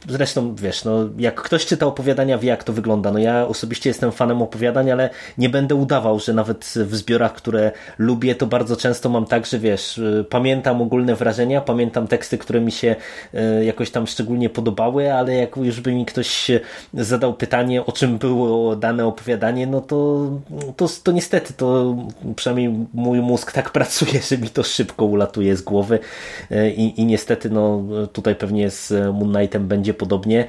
zresztą 0.08 0.54
wiesz, 0.54 0.84
no 0.84 1.08
jak 1.18 1.42
ktoś 1.42 1.66
czyta 1.66 1.86
opowiadania 1.86 2.38
wie 2.38 2.48
jak 2.48 2.64
to 2.64 2.72
wygląda, 2.72 3.12
no 3.12 3.18
ja 3.18 3.46
osobiście 3.46 3.90
jestem 3.90 4.12
fanem 4.12 4.42
opowiadań, 4.42 4.90
ale 4.90 5.10
nie 5.38 5.48
będę 5.48 5.74
udawał, 5.74 6.20
że 6.20 6.32
nawet 6.32 6.74
w 6.76 6.96
zbiorach, 6.96 7.34
które 7.34 7.72
lubię, 7.98 8.34
to 8.34 8.46
bardzo 8.46 8.76
często 8.76 9.08
mam 9.08 9.26
tak, 9.26 9.46
że 9.46 9.58
wiesz, 9.58 9.98
e, 9.98 10.24
pamiętam 10.24 10.82
ogólne 10.82 11.14
wrażenia, 11.14 11.60
pamiętam 11.60 12.06
teksty, 12.06 12.38
które 12.38 12.60
mi 12.60 12.72
się 12.72 12.96
e, 13.34 13.64
jakoś 13.64 13.90
tam 13.90 14.06
szczególnie 14.06 14.50
podobały, 14.50 15.14
ale 15.14 15.34
jak 15.34 15.56
już 15.56 15.80
by 15.80 15.94
mi 15.94 16.06
ktoś 16.06 16.50
zadał 16.94 17.34
pytanie, 17.34 17.86
o 17.86 17.92
czym 17.92 18.18
było 18.18 18.76
dane 18.76 19.06
opowiadanie, 19.06 19.13
opowiadanie, 19.14 19.66
no 19.66 19.80
to, 19.80 20.28
to, 20.76 20.88
to 21.02 21.12
niestety 21.12 21.52
to 21.52 21.96
przynajmniej 22.36 22.86
mój 22.94 23.20
mózg 23.20 23.52
tak 23.52 23.70
pracuje, 23.70 24.22
że 24.28 24.38
mi 24.38 24.48
to 24.48 24.62
szybko 24.62 25.04
ulatuje 25.04 25.56
z 25.56 25.62
głowy 25.62 25.98
e, 26.50 26.70
i, 26.70 27.00
i 27.00 27.04
niestety 27.04 27.50
no 27.50 27.82
tutaj 28.12 28.34
pewnie 28.34 28.70
z 28.70 28.92
Moon 29.14 29.32
Knightem 29.32 29.68
będzie 29.68 29.94
podobnie. 29.94 30.44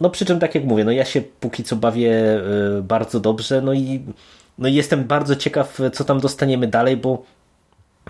No 0.00 0.10
przy 0.10 0.24
czym 0.24 0.40
tak 0.40 0.54
jak 0.54 0.64
mówię, 0.64 0.84
no 0.84 0.92
ja 0.92 1.04
się 1.04 1.22
póki 1.40 1.64
co 1.64 1.76
bawię 1.76 2.12
e, 2.12 2.82
bardzo 2.82 3.20
dobrze, 3.20 3.62
no 3.62 3.72
i 3.72 4.00
no 4.58 4.68
jestem 4.68 5.04
bardzo 5.04 5.36
ciekaw, 5.36 5.78
co 5.92 6.04
tam 6.04 6.20
dostaniemy 6.20 6.66
dalej, 6.66 6.96
bo 6.96 7.22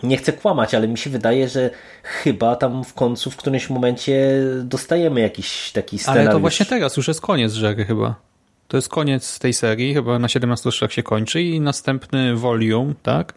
nie 0.03 0.17
chcę 0.17 0.33
kłamać, 0.33 0.75
ale 0.75 0.89
mi 0.89 0.99
się 0.99 1.11
wydaje, 1.11 1.49
że 1.49 1.71
chyba 2.03 2.57
tam 2.57 2.85
w 2.85 2.95
końcu 2.95 3.31
w 3.31 3.37
którymś 3.37 3.71
momencie 3.71 4.41
dostajemy 4.63 5.21
jakiś 5.21 5.73
taki 5.73 5.99
scenariusz. 5.99 6.27
Ale 6.27 6.35
to 6.35 6.41
właśnie 6.41 6.67
teraz 6.67 6.97
już 6.97 7.09
jest 7.09 7.21
koniec 7.21 7.53
rzeki 7.53 7.85
chyba. 7.85 8.32
To 8.73 8.77
jest 8.77 8.89
koniec 8.89 9.39
tej 9.39 9.53
serii, 9.53 9.95
chyba 9.95 10.19
na 10.19 10.29
17 10.29 10.71
strzałach 10.71 10.93
się 10.93 11.03
kończy 11.03 11.43
i 11.43 11.61
następny 11.61 12.37
volume, 12.37 12.95
tak? 13.03 13.35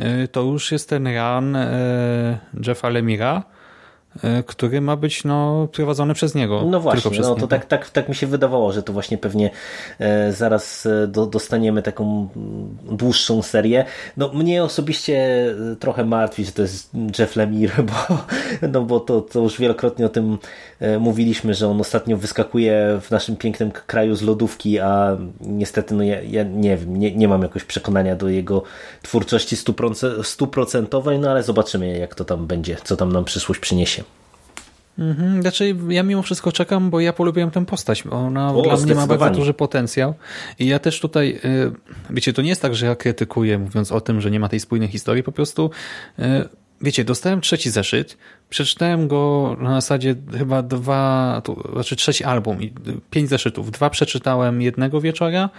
Y, 0.00 0.28
to 0.28 0.42
już 0.42 0.72
jest 0.72 0.88
ten 0.88 1.06
run 1.06 1.56
y, 1.56 2.38
Jeffa 2.66 2.88
Lemira, 2.88 3.42
E, 3.42 3.53
który 4.46 4.80
ma 4.80 4.96
być 4.96 5.24
no, 5.24 5.68
prowadzony 5.72 6.14
przez 6.14 6.34
niego. 6.34 6.64
No 6.70 6.80
właśnie, 6.80 7.20
no, 7.20 7.34
to 7.34 7.46
tak, 7.46 7.66
tak, 7.66 7.90
tak 7.90 8.08
mi 8.08 8.14
się 8.14 8.26
wydawało, 8.26 8.72
że 8.72 8.82
to 8.82 8.92
właśnie 8.92 9.18
pewnie 9.18 9.50
e, 9.98 10.32
zaraz 10.32 10.86
e, 10.86 11.06
do, 11.06 11.26
dostaniemy 11.26 11.82
taką 11.82 12.28
dłuższą 12.90 13.42
serię. 13.42 13.84
No 14.16 14.32
mnie 14.32 14.64
osobiście 14.64 15.46
e, 15.72 15.76
trochę 15.76 16.04
martwi, 16.04 16.44
że 16.44 16.52
to 16.52 16.62
jest 16.62 16.90
Jeff 17.18 17.36
Lemire, 17.36 17.82
bo, 18.08 18.18
no, 18.68 18.82
bo 18.82 19.00
to, 19.00 19.20
to 19.20 19.40
już 19.40 19.60
wielokrotnie 19.60 20.06
o 20.06 20.08
tym 20.08 20.38
e, 20.80 20.98
mówiliśmy, 20.98 21.54
że 21.54 21.68
on 21.68 21.80
ostatnio 21.80 22.16
wyskakuje 22.16 22.98
w 23.02 23.10
naszym 23.10 23.36
pięknym 23.36 23.70
kraju 23.70 24.14
z 24.14 24.22
lodówki, 24.22 24.78
a 24.78 25.16
niestety 25.40 25.94
no 25.94 26.02
ja, 26.02 26.22
ja 26.22 26.42
nie 26.42 26.76
wiem, 26.76 26.96
nie, 26.96 27.16
nie 27.16 27.28
mam 27.28 27.42
jakoś 27.42 27.64
przekonania 27.64 28.16
do 28.16 28.28
jego 28.28 28.62
twórczości 29.02 29.56
stuprocentowej, 30.22 31.18
no 31.18 31.30
ale 31.30 31.42
zobaczymy 31.42 31.98
jak 31.98 32.14
to 32.14 32.24
tam 32.24 32.46
będzie, 32.46 32.76
co 32.84 32.96
tam 32.96 33.12
nam 33.12 33.24
przyszłość 33.24 33.60
przyniesie. 33.60 34.03
Mhm, 34.98 35.42
znaczy 35.42 35.76
ja 35.88 36.02
mimo 36.02 36.22
wszystko 36.22 36.52
czekam, 36.52 36.90
bo 36.90 37.00
ja 37.00 37.12
polubiłem 37.12 37.50
tę 37.50 37.66
postać. 37.66 38.04
Ona 38.10 38.54
o, 38.54 38.62
dla 38.62 38.76
mnie 38.76 38.94
ma 38.94 39.06
bardzo 39.06 39.30
duży 39.30 39.54
potencjał. 39.54 40.14
I 40.58 40.66
ja 40.66 40.78
też 40.78 41.00
tutaj, 41.00 41.40
y, 41.44 41.72
wiecie, 42.10 42.32
to 42.32 42.42
nie 42.42 42.48
jest 42.48 42.62
tak, 42.62 42.74
że 42.74 42.86
ja 42.86 42.96
krytykuję, 42.96 43.58
mówiąc 43.58 43.92
o 43.92 44.00
tym, 44.00 44.20
że 44.20 44.30
nie 44.30 44.40
ma 44.40 44.48
tej 44.48 44.60
spójnej 44.60 44.88
historii, 44.88 45.22
po 45.22 45.32
prostu 45.32 45.70
y, 46.18 46.22
wiecie, 46.80 47.04
dostałem 47.04 47.40
trzeci 47.40 47.70
zeszyt, 47.70 48.18
przeczytałem 48.50 49.08
go 49.08 49.56
na 49.60 49.74
zasadzie 49.74 50.14
chyba 50.38 50.62
dwa, 50.62 51.40
to 51.44 51.70
znaczy 51.72 51.96
trzeci 51.96 52.24
album 52.24 52.62
i 52.62 52.72
pięć 53.10 53.28
zeszytów. 53.28 53.70
Dwa 53.70 53.90
przeczytałem 53.90 54.62
jednego 54.62 55.00
wieczora, 55.00 55.50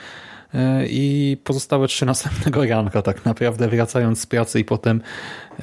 i 0.87 1.37
pozostałe 1.43 1.87
trzy 1.87 2.05
następnego 2.15 2.65
ranka 2.65 3.01
tak 3.01 3.25
naprawdę 3.25 3.67
wracając 3.67 4.21
z 4.21 4.25
pracy 4.25 4.59
i 4.59 4.65
potem 4.65 5.01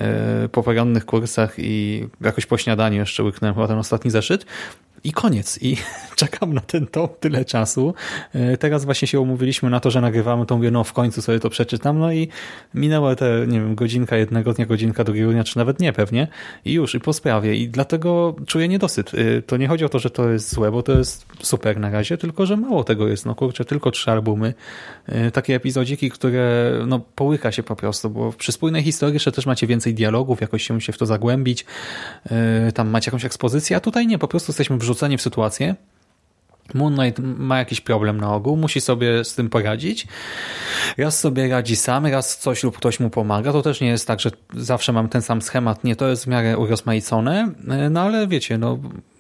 e, 0.00 0.48
po 0.48 0.62
porannych 0.62 1.06
kursach 1.06 1.54
i 1.58 2.08
jakoś 2.20 2.46
po 2.46 2.58
śniadaniu 2.58 2.98
jeszcze 2.98 3.22
łyknąłem 3.22 3.54
chyba 3.54 3.68
ten 3.68 3.78
ostatni 3.78 4.10
zeszyt 4.10 4.46
i 5.04 5.12
koniec. 5.12 5.58
I 5.62 5.76
czekam 6.16 6.54
na 6.54 6.60
ten 6.60 6.86
tom 6.86 7.08
tyle 7.20 7.44
czasu. 7.44 7.94
E, 8.34 8.56
teraz 8.56 8.84
właśnie 8.84 9.08
się 9.08 9.20
umówiliśmy 9.20 9.70
na 9.70 9.80
to, 9.80 9.90
że 9.90 10.00
nagrywamy 10.00 10.44
mówię, 10.50 10.70
no 10.70 10.84
w 10.84 10.92
końcu 10.92 11.22
sobie 11.22 11.40
to 11.40 11.50
przeczytam, 11.50 11.98
no 11.98 12.12
i 12.12 12.28
minęła 12.74 13.16
te, 13.16 13.44
nie 13.46 13.60
wiem, 13.60 13.74
godzinka 13.74 14.16
jednego 14.16 14.52
dnia, 14.52 14.66
godzinka 14.66 15.04
drugiego 15.04 15.32
dnia, 15.32 15.44
czy 15.44 15.58
nawet 15.58 15.80
nie 15.80 15.92
pewnie 15.92 16.28
i 16.64 16.72
już, 16.72 16.94
i 16.94 17.00
po 17.00 17.12
sprawie. 17.12 17.56
I 17.56 17.68
dlatego 17.68 18.36
czuję 18.46 18.68
niedosyt. 18.68 19.12
E, 19.14 19.42
to 19.42 19.56
nie 19.56 19.68
chodzi 19.68 19.84
o 19.84 19.88
to, 19.88 19.98
że 19.98 20.10
to 20.10 20.30
jest 20.30 20.54
złe, 20.54 20.70
bo 20.70 20.82
to 20.82 20.98
jest 20.98 21.26
super 21.42 21.80
na 21.80 21.90
razie, 21.90 22.18
tylko, 22.18 22.46
że 22.46 22.56
mało 22.56 22.84
tego 22.84 23.08
jest. 23.08 23.26
No 23.26 23.34
kurczę, 23.34 23.64
tylko 23.64 23.90
trzy 23.90 24.10
albumy. 24.10 24.54
E, 25.06 25.30
takie 25.30 25.54
epizodziki, 25.54 26.10
które, 26.10 26.72
no 26.86 27.00
połyka 27.14 27.52
się 27.52 27.62
po 27.62 27.76
prostu, 27.76 28.10
bo 28.10 28.32
przy 28.32 28.52
spójnej 28.52 28.82
historii 28.82 29.14
jeszcze 29.14 29.32
też 29.32 29.46
macie 29.46 29.66
więcej 29.66 29.94
dialogów, 29.94 30.40
jakoś 30.40 30.62
się 30.62 30.92
w 30.92 30.98
to 30.98 31.06
zagłębić, 31.06 31.64
tam 32.74 32.88
macie 32.88 33.08
jakąś 33.08 33.24
ekspozycję, 33.24 33.76
a 33.76 33.80
tutaj 33.80 34.06
nie, 34.06 34.18
po 34.18 34.28
prostu 34.28 34.50
jesteśmy 34.50 34.78
wrzuceni 34.92 35.18
w 35.18 35.22
sytuację, 35.22 35.74
Moon 36.74 36.94
Knight 36.94 37.18
ma 37.22 37.58
jakiś 37.58 37.80
problem 37.80 38.20
na 38.20 38.34
ogół, 38.34 38.56
musi 38.56 38.80
sobie 38.80 39.24
z 39.24 39.34
tym 39.34 39.50
poradzić. 39.50 40.06
Raz 40.98 41.20
sobie 41.20 41.48
radzi 41.48 41.76
sam, 41.76 42.06
raz 42.06 42.38
coś 42.38 42.64
lub 42.64 42.76
ktoś 42.76 43.00
mu 43.00 43.10
pomaga. 43.10 43.52
To 43.52 43.62
też 43.62 43.80
nie 43.80 43.88
jest 43.88 44.06
tak, 44.06 44.20
że 44.20 44.30
zawsze 44.54 44.92
mam 44.92 45.08
ten 45.08 45.22
sam 45.22 45.42
schemat. 45.42 45.84
Nie, 45.84 45.96
to 45.96 46.08
jest 46.08 46.24
w 46.24 46.26
miarę 46.26 46.58
urozmaicone. 46.58 47.52
No 47.90 48.00
ale 48.00 48.26
wiecie, 48.26 48.58
no 48.58 48.78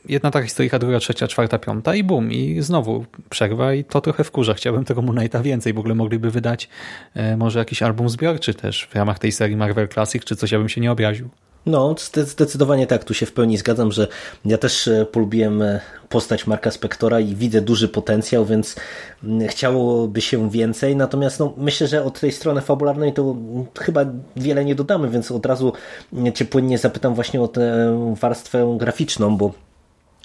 jedna 0.08 0.30
taka 0.30 0.44
historia, 0.44 0.78
druga, 0.78 0.98
trzecia, 0.98 1.28
czwarta, 1.28 1.58
piąta 1.58 1.94
i 1.94 2.04
bum, 2.04 2.32
i 2.32 2.60
znowu 2.60 3.04
przerwa 3.30 3.74
i 3.74 3.84
to 3.84 4.00
trochę 4.00 4.24
wkurza. 4.24 4.54
Chciałbym 4.54 4.84
tego 4.84 5.02
Moon 5.02 5.16
Knighta 5.16 5.42
więcej. 5.42 5.72
W 5.72 5.78
ogóle 5.78 5.94
mogliby 5.94 6.30
wydać 6.30 6.68
e, 7.14 7.36
może 7.36 7.58
jakiś 7.58 7.82
album 7.82 8.08
zbiorczy 8.08 8.54
też 8.54 8.88
w 8.90 8.94
ramach 8.94 9.18
tej 9.18 9.32
serii 9.32 9.56
Marvel 9.56 9.88
Classic, 9.88 10.24
czy 10.24 10.36
coś, 10.36 10.52
ja 10.52 10.58
bym 10.58 10.68
się 10.68 10.80
nie 10.80 10.92
obraził. 10.92 11.28
No, 11.66 11.94
zdecydowanie 12.24 12.86
tak, 12.86 13.04
tu 13.04 13.14
się 13.14 13.26
w 13.26 13.32
pełni 13.32 13.58
zgadzam, 13.58 13.92
że 13.92 14.08
ja 14.44 14.58
też 14.58 14.88
e, 14.88 15.06
polubiłem 15.06 15.62
e, 15.62 15.80
postać 16.08 16.46
Marka 16.46 16.70
Spektora 16.70 17.20
i 17.20 17.34
widzę 17.34 17.60
duży 17.60 17.88
potencjał, 17.88 18.44
więc 18.44 18.76
chciałoby 19.48 20.20
się 20.20 20.50
więcej, 20.50 20.96
natomiast 20.96 21.40
no, 21.40 21.54
myślę, 21.56 21.86
że 21.86 22.04
od 22.04 22.20
tej 22.20 22.32
strony 22.32 22.60
fabularnej 22.60 23.12
to 23.12 23.36
chyba 23.80 24.04
wiele 24.36 24.64
nie 24.64 24.74
dodamy, 24.74 25.08
więc 25.08 25.30
od 25.30 25.46
razu 25.46 25.72
cię 26.34 26.44
płynnie 26.44 26.78
zapytam 26.78 27.14
właśnie 27.14 27.42
o 27.42 27.48
tę 27.48 28.14
warstwę 28.20 28.76
graficzną, 28.78 29.36
bo 29.36 29.52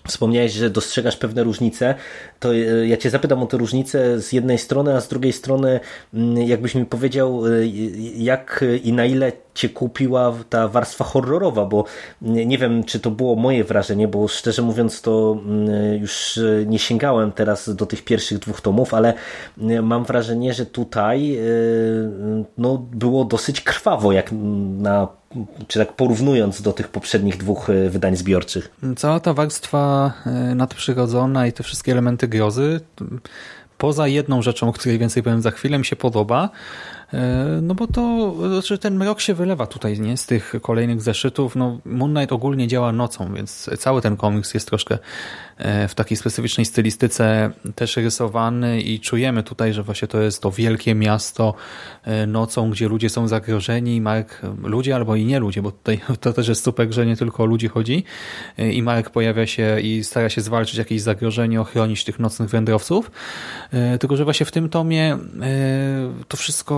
Wspomniałeś, 0.08 0.52
że 0.52 0.70
dostrzegasz 0.70 1.18
pewne 1.18 1.44
różnice, 1.44 1.96
to 2.40 2.56
e, 2.56 2.88
ja 2.88 2.98
Cię 2.98 3.10
zapytam 3.10 3.44
o 3.44 3.46
te 3.46 3.58
różnice 3.58 4.22
z 4.22 4.34
jednej 4.34 4.58
strony, 4.58 4.96
a 4.96 5.02
z 5.02 5.08
drugiej 5.08 5.34
strony, 5.34 5.80
mm, 6.14 6.38
jakbyś 6.38 6.76
mi 6.76 6.86
powiedział, 6.86 7.44
jak 8.16 8.66
i 8.84 8.94
na 8.94 9.06
ile 9.06 9.32
cię 9.54 9.70
kupiła 9.70 10.34
ta 10.50 10.68
warstwa 10.68 11.04
horrorowa, 11.04 11.66
bo 11.66 11.86
nie 12.22 12.58
wiem, 12.58 12.84
czy 12.84 13.00
to 13.00 13.12
było 13.12 13.36
moje 13.36 13.64
wrażenie, 13.64 14.08
bo 14.08 14.28
szczerze 14.28 14.62
mówiąc 14.62 15.02
to 15.02 15.38
mm, 15.46 16.02
już 16.02 16.40
nie 16.66 16.80
sięgałem 16.80 17.32
teraz 17.32 17.76
do 17.76 17.86
tych 17.86 18.04
pierwszych 18.04 18.40
dwóch 18.40 18.62
tomów, 18.62 18.94
ale 18.94 19.14
mm, 19.58 19.86
mam 19.86 20.06
wrażenie, 20.06 20.54
że 20.54 20.66
tutaj 20.66 21.40
no, 22.58 22.78
było 22.78 23.26
dosyć 23.26 23.62
krwawo, 23.62 24.12
jak 24.12 24.32
na 24.78 25.08
czy 25.68 25.80
tak 25.80 25.94
porównując 25.94 26.62
do 26.62 26.74
tych 26.74 26.88
poprzednich 26.88 27.38
dwóch 27.38 27.70
y, 27.70 27.90
wydań 27.90 28.16
zbiorczych. 28.16 28.72
Cała 28.98 29.20
ta 29.20 29.34
warstwa 29.34 30.14
y, 30.52 30.56
nadprzyrodzona 30.56 31.48
i 31.48 31.54
te 31.54 31.64
wszystkie 31.64 31.92
elementy 31.92 32.28
grozy, 32.28 32.80
poza 33.78 34.08
jedną 34.08 34.42
rzeczą, 34.42 34.70
o 34.70 34.74
której 34.74 35.00
więcej 35.00 35.24
powiem 35.24 35.42
za 35.42 35.52
chwilę, 35.52 35.78
mi 35.78 35.86
się 35.86 35.96
podoba, 35.96 36.50
E, 37.14 37.60
no 37.62 37.76
bo 37.76 37.88
to, 37.88 38.34
znaczy 38.50 38.78
ten 38.78 38.96
mrok 38.96 39.22
się 39.22 39.34
wylewa 39.34 39.68
tutaj 39.68 40.00
nie 40.00 40.18
z 40.18 40.26
tych 40.26 40.54
kolejnych 40.62 41.02
zeszytów. 41.02 41.56
No, 41.56 41.80
Moon 41.86 42.14
Knight 42.14 42.32
ogólnie 42.32 42.68
działa 42.68 42.92
nocą, 42.92 43.34
więc 43.34 43.70
cały 43.80 44.02
ten 44.02 44.18
komiks 44.18 44.54
jest 44.54 44.68
troszkę 44.68 44.96
e, 44.96 45.00
w 45.88 45.96
takiej 45.96 46.18
specyficznej 46.18 46.66
stylistyce 46.66 47.52
też 47.76 47.98
rysowany 47.98 48.82
i 48.82 49.00
czujemy 49.00 49.44
tutaj, 49.44 49.74
że 49.74 49.84
właśnie 49.84 50.08
to 50.08 50.22
jest 50.22 50.42
to 50.42 50.52
wielkie 50.52 50.96
miasto 50.96 51.54
e, 52.04 52.28
nocą, 52.28 52.72
gdzie 52.72 52.88
ludzie 52.88 53.10
są 53.10 53.28
zagrożeni. 53.28 54.02
Mark, 54.02 54.42
ludzie 54.64 54.96
albo 54.96 55.16
i 55.16 55.26
nie 55.26 55.40
ludzie, 55.40 55.62
bo 55.62 55.72
tutaj 55.72 56.00
to 56.22 56.34
też 56.34 56.48
jest 56.48 56.64
super, 56.64 56.94
że 56.94 57.06
nie 57.06 57.18
tylko 57.18 57.44
o 57.44 57.46
ludzi 57.46 57.68
chodzi 57.68 58.04
i 58.58 58.84
Mark 58.84 59.10
pojawia 59.10 59.48
się 59.48 59.80
i 59.82 60.04
stara 60.04 60.30
się 60.30 60.42
zwalczyć 60.42 60.76
jakieś 60.76 61.02
zagrożenie, 61.02 61.62
ochronić 61.62 62.04
tych 62.04 62.20
nocnych 62.20 62.50
wędrowców. 62.50 63.12
Tylko, 64.00 64.18
że 64.18 64.24
właśnie 64.24 64.46
w 64.46 64.52
tym 64.52 64.70
tomie 64.70 65.18
to 66.28 66.38
wszystko 66.38 66.78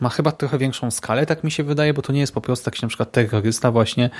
ma 0.00 0.08
chyba 0.08 0.32
trochę 0.32 0.58
większą 0.58 0.90
skalę, 0.90 1.26
tak 1.26 1.44
mi 1.44 1.50
się 1.50 1.64
wydaje, 1.64 1.94
bo 1.94 2.02
to 2.02 2.12
nie 2.12 2.20
jest 2.20 2.34
po 2.34 2.40
prostu 2.40 2.68
jakiś 2.68 2.82
na 2.82 2.88
przykład 2.88 3.12
terrorysta 3.12 3.70
właśnie, 3.70 4.04
e, 4.04 4.10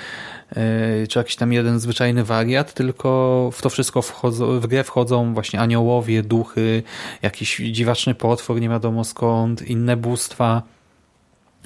czy 1.09 1.19
jakiś 1.19 1.37
tam 1.37 1.53
jeden 1.53 1.81
zwyczajny 1.81 2.25
wariat, 2.25 2.75
tylko 2.75 3.51
w 3.53 3.63
to 3.63 3.71
wszystko 3.71 4.03
wchodzą, 4.03 4.61
w 4.61 4.67
grę 4.67 4.85
wchodzą 4.85 5.35
właśnie 5.35 5.61
aniołowie, 5.61 6.23
duchy, 6.23 6.83
jakiś 7.23 7.57
dziwaczny 7.57 8.15
potwór, 8.15 8.61
nie 8.61 8.69
wiadomo 8.69 9.05
skąd, 9.05 9.63
inne 9.63 9.97
bóstwa, 9.97 10.63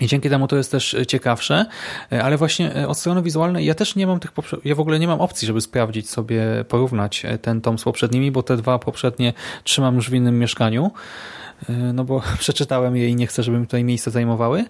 i 0.00 0.07
dzięki 0.07 0.31
temu 0.31 0.49
to 0.49 0.57
jest 0.57 0.71
też 0.71 0.97
ciekawsze, 1.09 1.66
e, 2.12 2.25
ale 2.25 2.37
właśnie 2.37 2.76
e, 2.76 2.88
od 2.88 2.99
strony 2.99 3.23
wizualnej 3.23 3.66
ja 3.66 3.75
też 3.75 3.97
nie 3.97 4.07
mam 4.07 4.21
tych, 4.21 4.33
ja 4.64 4.75
w 4.75 4.81
ogóle 4.81 4.99
nie 4.99 5.07
mam 5.07 5.21
opcji, 5.21 5.47
żeby 5.47 5.61
sprawdzić 5.61 6.11
sobie, 6.11 6.43
porównać 6.69 7.23
ten 7.43 7.61
tom 7.61 7.78
z 7.78 7.85
poprzednimi, 7.85 8.31
bo 8.31 8.43
te 8.43 8.57
dwa 8.57 8.78
poprzednie 8.78 9.33
trzymam 9.64 9.95
już 9.95 10.11
w 10.11 10.14
innym 10.14 10.38
mieszkaniu. 10.38 10.90
E, 11.69 11.73
no 11.73 12.05
bo 12.05 12.23
przeczytałem 12.38 12.97
je 12.97 13.09
i 13.09 13.16
nie 13.16 13.26
chcę, 13.26 13.43
żeby 13.43 13.59
mi 13.59 13.66
tutaj 13.66 13.85
miejsce 13.85 14.11
zajmowały, 14.11 14.64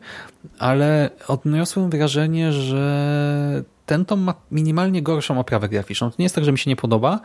ale 0.59 1.11
odniosłem 1.29 1.91
wrażenie, 1.91 2.53
że 2.53 3.65
ten 3.87 4.05
tom 4.05 4.21
ma 4.21 4.35
minimalnie 4.51 5.03
gorszą 5.03 5.41
oprawę 5.41 5.69
graficzną. 5.69 6.11
To 6.11 6.17
nie 6.19 6.25
jest 6.25 6.35
tak, 6.35 6.45
że 6.45 6.53
mi 6.53 6.59
się 6.59 6.71
nie 6.71 6.77
podoba, 6.77 7.21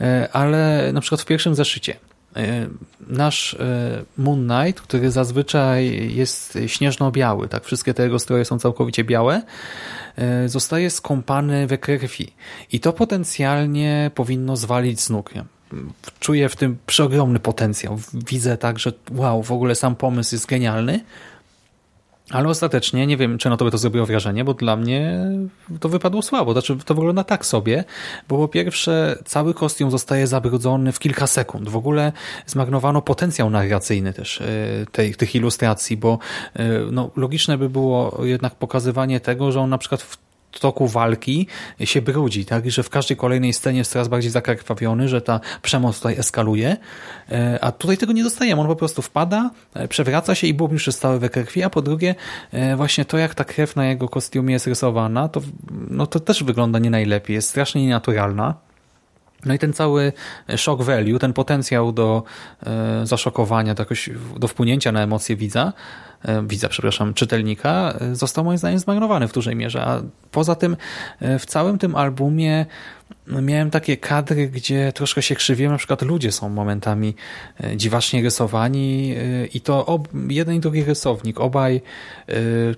e, 0.00 0.28
ale 0.32 0.90
na 0.92 1.00
przykład 1.00 1.20
w 1.20 1.24
pierwszym 1.24 1.54
zeszycie 1.54 1.96
e, 2.36 2.66
nasz 3.06 3.56
Moon 4.18 4.48
Knight, 4.48 4.82
który 4.82 5.10
zazwyczaj 5.10 6.10
jest 6.14 6.58
śnieżno-biały, 6.66 7.48
tak 7.48 7.64
wszystkie 7.64 7.94
te 7.94 8.02
jego 8.02 8.18
stroje 8.18 8.44
są 8.44 8.58
całkowicie 8.58 9.04
białe, 9.04 9.42
zostaje 10.46 10.90
skąpany 10.90 11.66
we 11.66 11.78
krwi 11.78 12.32
i 12.72 12.80
to 12.80 12.92
potencjalnie 12.92 14.10
powinno 14.14 14.56
zwalić 14.56 15.00
z 15.00 15.10
nóg 15.10 15.30
czuję 16.20 16.48
w 16.48 16.56
tym 16.56 16.78
przeogromny 16.86 17.40
potencjał. 17.40 17.98
Widzę 18.14 18.56
tak, 18.56 18.78
że 18.78 18.92
wow, 19.10 19.42
w 19.42 19.52
ogóle 19.52 19.74
sam 19.74 19.96
pomysł 19.96 20.34
jest 20.34 20.46
genialny, 20.46 21.00
ale 22.30 22.48
ostatecznie 22.48 23.06
nie 23.06 23.16
wiem, 23.16 23.38
czy 23.38 23.50
na 23.50 23.56
to 23.56 23.64
by 23.64 23.70
to 23.70 23.78
zrobiło 23.78 24.06
wrażenie, 24.06 24.44
bo 24.44 24.54
dla 24.54 24.76
mnie 24.76 25.20
to 25.80 25.88
wypadło 25.88 26.22
słabo. 26.22 26.52
Znaczy, 26.52 26.76
to 26.84 26.94
wygląda 26.94 27.24
tak 27.24 27.46
sobie, 27.46 27.84
bo 28.28 28.38
po 28.38 28.48
pierwsze 28.48 29.18
cały 29.24 29.54
kostium 29.54 29.90
zostaje 29.90 30.26
zabrudzony 30.26 30.92
w 30.92 30.98
kilka 30.98 31.26
sekund. 31.26 31.68
W 31.68 31.76
ogóle 31.76 32.12
zmarnowano 32.46 33.02
potencjał 33.02 33.50
narracyjny 33.50 34.12
też 34.12 34.40
e, 34.40 34.46
tej, 34.92 35.14
tych 35.14 35.34
ilustracji, 35.34 35.96
bo 35.96 36.18
e, 36.54 36.68
no, 36.90 37.10
logiczne 37.16 37.58
by 37.58 37.68
było 37.68 38.20
jednak 38.24 38.54
pokazywanie 38.54 39.20
tego, 39.20 39.52
że 39.52 39.60
on 39.60 39.70
na 39.70 39.78
przykład 39.78 40.02
w 40.02 40.23
toku 40.60 40.88
walki 40.88 41.46
się 41.84 42.02
brudzi, 42.02 42.44
tak? 42.44 42.70
że 42.70 42.82
w 42.82 42.90
każdej 42.90 43.16
kolejnej 43.16 43.52
scenie 43.52 43.78
jest 43.78 43.92
coraz 43.92 44.08
bardziej 44.08 44.30
zakrwawiony, 44.30 45.08
że 45.08 45.20
ta 45.20 45.40
przemoc 45.62 45.96
tutaj 45.96 46.18
eskaluje, 46.18 46.76
e, 47.32 47.58
a 47.60 47.72
tutaj 47.72 47.96
tego 47.96 48.12
nie 48.12 48.24
dostajemy. 48.24 48.60
On 48.60 48.66
po 48.66 48.76
prostu 48.76 49.02
wpada, 49.02 49.50
e, 49.74 49.88
przewraca 49.88 50.34
się 50.34 50.46
i 50.46 50.54
bub 50.54 50.72
już 50.72 50.86
jest 50.86 50.98
stały 50.98 51.18
we 51.18 51.28
krwi, 51.28 51.62
a 51.62 51.70
po 51.70 51.82
drugie 51.82 52.14
e, 52.52 52.76
właśnie 52.76 53.04
to, 53.04 53.18
jak 53.18 53.34
ta 53.34 53.44
krew 53.44 53.76
na 53.76 53.86
jego 53.86 54.08
kostiumie 54.08 54.52
jest 54.52 54.66
rysowana, 54.66 55.28
to, 55.28 55.40
no 55.90 56.06
to 56.06 56.20
też 56.20 56.44
wygląda 56.44 56.78
nie 56.78 56.90
najlepiej, 56.90 57.34
jest 57.34 57.48
strasznie 57.48 57.82
nienaturalna. 57.82 58.54
No 59.44 59.54
i 59.54 59.58
ten 59.58 59.72
cały 59.72 60.12
shock 60.56 60.82
value, 60.82 61.18
ten 61.18 61.32
potencjał 61.32 61.92
do 61.92 62.22
zaszokowania, 63.02 63.74
do, 63.74 63.82
jakoś, 63.82 64.10
do 64.36 64.48
wpłynięcia 64.48 64.92
na 64.92 65.02
emocje 65.02 65.36
widza, 65.36 65.72
widza, 66.46 66.68
przepraszam, 66.68 67.14
czytelnika, 67.14 67.94
e, 68.00 68.14
został 68.14 68.44
moim 68.44 68.58
zdaniem 68.58 68.78
zmarnowany 68.78 69.28
w 69.28 69.32
dużej 69.32 69.56
mierze. 69.56 69.84
A 69.84 70.02
poza 70.30 70.54
tym 70.54 70.76
e, 71.20 71.38
w 71.38 71.46
całym 71.46 71.78
tym 71.78 71.96
albumie 71.96 72.66
miałem 73.26 73.70
takie 73.70 73.96
kadry, 73.96 74.48
gdzie 74.48 74.92
troszkę 74.92 75.22
się 75.22 75.34
krzywiłem, 75.34 75.72
na 75.72 75.78
przykład 75.78 76.02
ludzie 76.02 76.32
są 76.32 76.48
momentami 76.48 77.14
e, 77.64 77.76
dziwacznie 77.76 78.22
rysowani 78.22 79.14
e, 79.16 79.46
i 79.46 79.60
to 79.60 80.02
jeden 80.28 80.54
i 80.54 80.60
drugi 80.60 80.84
rysownik, 80.84 81.40
obaj 81.40 81.80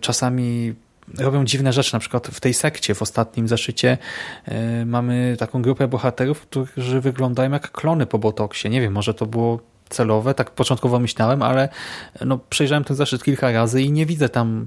czasami 0.01 0.75
robią 1.19 1.45
dziwne 1.45 1.73
rzeczy. 1.73 1.95
Na 1.95 2.01
przykład 2.01 2.27
w 2.27 2.41
tej 2.41 2.55
sekcie, 2.55 2.95
w 2.95 3.03
ostatnim 3.03 3.49
zaszycie 3.49 3.99
e, 4.45 4.85
mamy 4.85 5.37
taką 5.39 5.63
grupę 5.63 5.89
bohaterów, 5.89 6.41
którzy 6.41 7.01
wyglądają 7.01 7.51
jak 7.51 7.71
klony 7.71 8.07
po 8.07 8.19
botoksie. 8.19 8.71
Nie 8.71 8.81
wiem, 8.81 8.93
może 8.93 9.15
to 9.15 9.27
było 9.27 9.61
celowe, 9.89 10.35
tak 10.35 10.51
początkowo 10.51 10.99
myślałem, 10.99 11.43
ale 11.43 11.69
no, 12.25 12.39
przejrzałem 12.51 12.85
ten 12.85 12.97
zaszyt 12.97 13.25
kilka 13.25 13.53
razy 13.53 13.83
i 13.83 13.93
nie 13.93 14.07
widzę 14.07 14.29
tam 14.29 14.67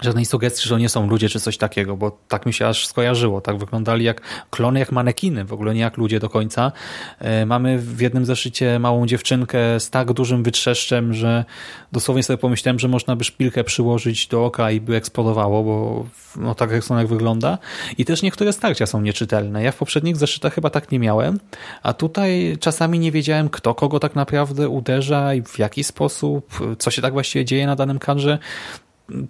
żadnej 0.00 0.24
sugestii, 0.24 0.62
że 0.62 0.70
to 0.74 0.78
nie 0.78 0.88
są 0.88 1.08
ludzie 1.08 1.28
czy 1.28 1.40
coś 1.40 1.58
takiego, 1.58 1.96
bo 1.96 2.18
tak 2.28 2.46
mi 2.46 2.52
się 2.52 2.66
aż 2.66 2.86
skojarzyło. 2.86 3.40
Tak 3.40 3.58
wyglądali 3.58 4.04
jak 4.04 4.20
klony, 4.50 4.78
jak 4.78 4.92
manekiny, 4.92 5.44
w 5.44 5.52
ogóle 5.52 5.74
nie 5.74 5.80
jak 5.80 5.96
ludzie 5.96 6.20
do 6.20 6.28
końca. 6.28 6.72
E, 7.18 7.46
mamy 7.46 7.78
w 7.78 8.00
jednym 8.00 8.24
zeszycie 8.24 8.78
małą 8.78 9.06
dziewczynkę 9.06 9.80
z 9.80 9.90
tak 9.90 10.12
dużym 10.12 10.42
wytrzeszczem, 10.42 11.14
że 11.14 11.44
dosłownie 11.92 12.22
sobie 12.22 12.38
pomyślałem, 12.38 12.78
że 12.78 12.88
można 12.88 13.16
by 13.16 13.24
szpilkę 13.24 13.64
przyłożyć 13.64 14.26
do 14.26 14.44
oka 14.44 14.70
i 14.70 14.80
by 14.80 14.96
eksplodowało, 14.96 15.64
bo 15.64 16.06
no, 16.36 16.54
tak 16.54 16.70
jak 16.70 17.06
wygląda. 17.06 17.58
I 17.98 18.04
też 18.04 18.22
niektóre 18.22 18.52
starcia 18.52 18.86
są 18.86 19.00
nieczytelne. 19.00 19.62
Ja 19.62 19.72
w 19.72 19.76
poprzednich 19.76 20.16
zeszytach 20.16 20.54
chyba 20.54 20.70
tak 20.70 20.92
nie 20.92 20.98
miałem, 20.98 21.40
a 21.82 21.92
tutaj 21.92 22.56
czasami 22.60 22.98
nie 22.98 23.12
wiedziałem, 23.12 23.48
kto 23.48 23.74
kogo 23.74 24.00
tak 24.00 24.14
naprawdę 24.14 24.68
uderza 24.68 25.34
i 25.34 25.42
w 25.42 25.58
jaki 25.58 25.84
sposób, 25.84 26.76
co 26.78 26.90
się 26.90 27.02
tak 27.02 27.12
właściwie 27.12 27.44
dzieje 27.44 27.66
na 27.66 27.76
danym 27.76 27.98
kadrze 27.98 28.38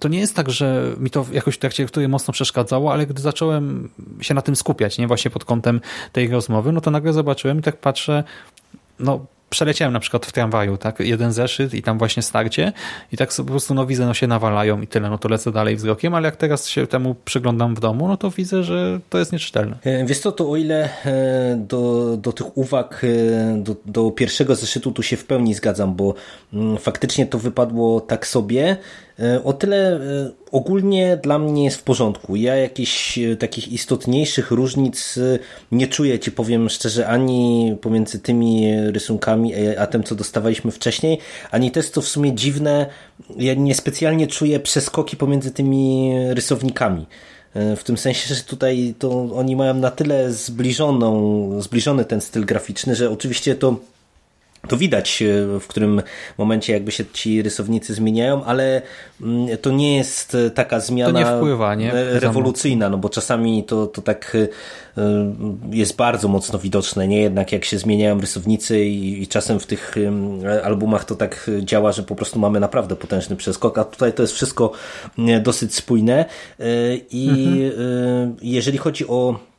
to 0.00 0.08
nie 0.08 0.18
jest 0.18 0.36
tak, 0.36 0.50
że 0.50 0.94
mi 0.98 1.10
to 1.10 1.26
jakoś 1.32 1.54
w 1.54 1.58
trakcie 1.58 1.82
lektury 1.82 2.08
mocno 2.08 2.32
przeszkadzało, 2.32 2.92
ale 2.92 3.06
gdy 3.06 3.22
zacząłem 3.22 3.90
się 4.20 4.34
na 4.34 4.42
tym 4.42 4.56
skupiać, 4.56 4.98
nie 4.98 5.06
właśnie 5.06 5.30
pod 5.30 5.44
kątem 5.44 5.80
tej 6.12 6.28
rozmowy, 6.28 6.72
no 6.72 6.80
to 6.80 6.90
nagle 6.90 7.12
zobaczyłem 7.12 7.58
i 7.58 7.62
tak 7.62 7.76
patrzę, 7.76 8.24
no 9.00 9.26
przeleciałem 9.50 9.92
na 9.92 10.00
przykład 10.00 10.26
w 10.26 10.32
tramwaju, 10.32 10.76
tak, 10.76 11.00
jeden 11.00 11.32
zeszyt 11.32 11.74
i 11.74 11.82
tam 11.82 11.98
właśnie 11.98 12.22
starcie 12.22 12.72
i 13.12 13.16
tak 13.16 13.30
po 13.36 13.44
prostu 13.44 13.74
no 13.74 13.86
widzę, 13.86 14.06
no 14.06 14.14
się 14.14 14.26
nawalają 14.26 14.80
i 14.80 14.86
tyle, 14.86 15.10
no 15.10 15.18
to 15.18 15.28
lecę 15.28 15.52
dalej 15.52 15.76
wzrokiem, 15.76 16.14
ale 16.14 16.26
jak 16.26 16.36
teraz 16.36 16.68
się 16.68 16.86
temu 16.86 17.14
przyglądam 17.24 17.74
w 17.74 17.80
domu, 17.80 18.08
no 18.08 18.16
to 18.16 18.30
widzę, 18.30 18.64
że 18.64 19.00
to 19.10 19.18
jest 19.18 19.32
nieczytelne. 19.32 19.76
E, 19.84 20.04
wiesz 20.04 20.18
co, 20.18 20.32
to 20.32 20.50
o 20.50 20.56
ile 20.56 20.88
e, 21.04 21.56
do, 21.56 22.16
do 22.16 22.32
tych 22.32 22.58
uwag 22.58 23.04
e, 23.04 23.56
do, 23.62 23.76
do 23.86 24.10
pierwszego 24.10 24.54
zeszytu 24.54 24.92
tu 24.92 25.02
się 25.02 25.16
w 25.16 25.24
pełni 25.24 25.54
zgadzam, 25.54 25.94
bo 25.94 26.14
mm, 26.52 26.78
faktycznie 26.78 27.26
to 27.26 27.38
wypadło 27.38 28.00
tak 28.00 28.26
sobie, 28.26 28.76
o 29.44 29.52
tyle 29.52 30.00
ogólnie 30.52 31.18
dla 31.22 31.38
mnie 31.38 31.64
jest 31.64 31.76
w 31.76 31.82
porządku. 31.82 32.36
Ja 32.36 32.56
jakichś 32.56 33.18
takich 33.38 33.72
istotniejszych 33.72 34.50
różnic 34.50 35.18
nie 35.72 35.86
czuję, 35.86 36.18
ci 36.18 36.32
powiem 36.32 36.68
szczerze, 36.68 37.08
ani 37.08 37.76
pomiędzy 37.80 38.18
tymi 38.18 38.80
rysunkami, 38.90 39.52
a 39.78 39.86
tym, 39.86 40.02
co 40.02 40.14
dostawaliśmy 40.14 40.70
wcześniej, 40.70 41.18
ani 41.50 41.70
też, 41.70 41.90
co 41.90 42.00
w 42.00 42.08
sumie 42.08 42.34
dziwne, 42.34 42.86
ja 43.36 43.54
niespecjalnie 43.54 44.26
czuję 44.26 44.60
przeskoki 44.60 45.16
pomiędzy 45.16 45.50
tymi 45.50 46.12
rysownikami. 46.30 47.06
W 47.76 47.84
tym 47.84 47.96
sensie, 47.96 48.34
że 48.34 48.42
tutaj 48.42 48.94
to 48.98 49.28
oni 49.34 49.56
mają 49.56 49.74
na 49.74 49.90
tyle 49.90 50.32
zbliżoną, 50.32 51.62
zbliżony 51.62 52.04
ten 52.04 52.20
styl 52.20 52.44
graficzny, 52.44 52.94
że 52.94 53.10
oczywiście 53.10 53.54
to 53.54 53.76
to 54.66 54.76
widać, 54.76 55.22
e, 55.22 55.60
w 55.60 55.66
którym 55.66 56.02
momencie 56.38 56.72
jakby 56.72 56.92
się 56.92 57.04
ci 57.12 57.42
rysownicy 57.42 57.94
zmieniają, 57.94 58.44
ale 58.44 58.82
mm, 59.20 59.58
to 59.58 59.70
nie 59.70 59.96
jest 59.96 60.36
taka 60.54 60.80
zmiana 60.80 61.18
nie 61.18 61.36
wpływa, 61.36 61.74
nie? 61.74 61.92
E, 61.92 62.20
rewolucyjna, 62.20 62.88
no 62.88 62.98
bo 62.98 63.08
czasami 63.08 63.64
to, 63.64 63.86
to 63.86 64.02
tak 64.02 64.36
e, 64.96 65.06
jest 65.70 65.96
bardzo 65.96 66.28
mocno 66.28 66.58
widoczne, 66.58 67.08
nie? 67.08 67.20
Jednak 67.20 67.52
jak 67.52 67.64
się 67.64 67.78
zmieniają 67.78 68.20
rysownicy 68.20 68.84
i, 68.84 69.22
i 69.22 69.26
czasem 69.26 69.60
w 69.60 69.66
tych 69.66 69.94
albumach 70.64 71.04
to 71.04 71.14
tak 71.14 71.50
działa, 71.60 71.92
że 71.92 72.02
po 72.02 72.14
prostu 72.14 72.38
mamy 72.38 72.60
naprawdę 72.60 72.96
potężny 72.96 73.36
przeskok, 73.36 73.78
a 73.78 73.84
tutaj 73.84 74.12
to 74.12 74.22
jest 74.22 74.34
wszystko 74.34 74.72
dosyć 75.42 75.74
spójne 75.74 76.24
i 77.10 77.28
mhm. 77.28 78.36
jeżeli 78.42 78.78
chodzi 78.78 79.06
o 79.08 79.34
E, 79.34 79.55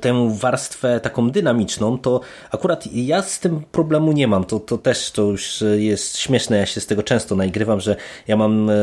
tę 0.00 0.28
warstwę 0.30 1.00
taką 1.00 1.30
dynamiczną, 1.30 1.98
to 1.98 2.20
akurat 2.50 2.86
ja 2.92 3.22
z 3.22 3.40
tym 3.40 3.62
problemu 3.72 4.12
nie 4.12 4.28
mam. 4.28 4.44
To, 4.44 4.60
to 4.60 4.78
też 4.78 5.10
to 5.10 5.22
już 5.22 5.64
jest 5.76 6.18
śmieszne, 6.18 6.56
ja 6.56 6.66
się 6.66 6.80
z 6.80 6.86
tego 6.86 7.02
często 7.02 7.36
nagrywam, 7.36 7.80
że 7.80 7.96
ja 8.28 8.36
mam 8.36 8.70
e, 8.70 8.74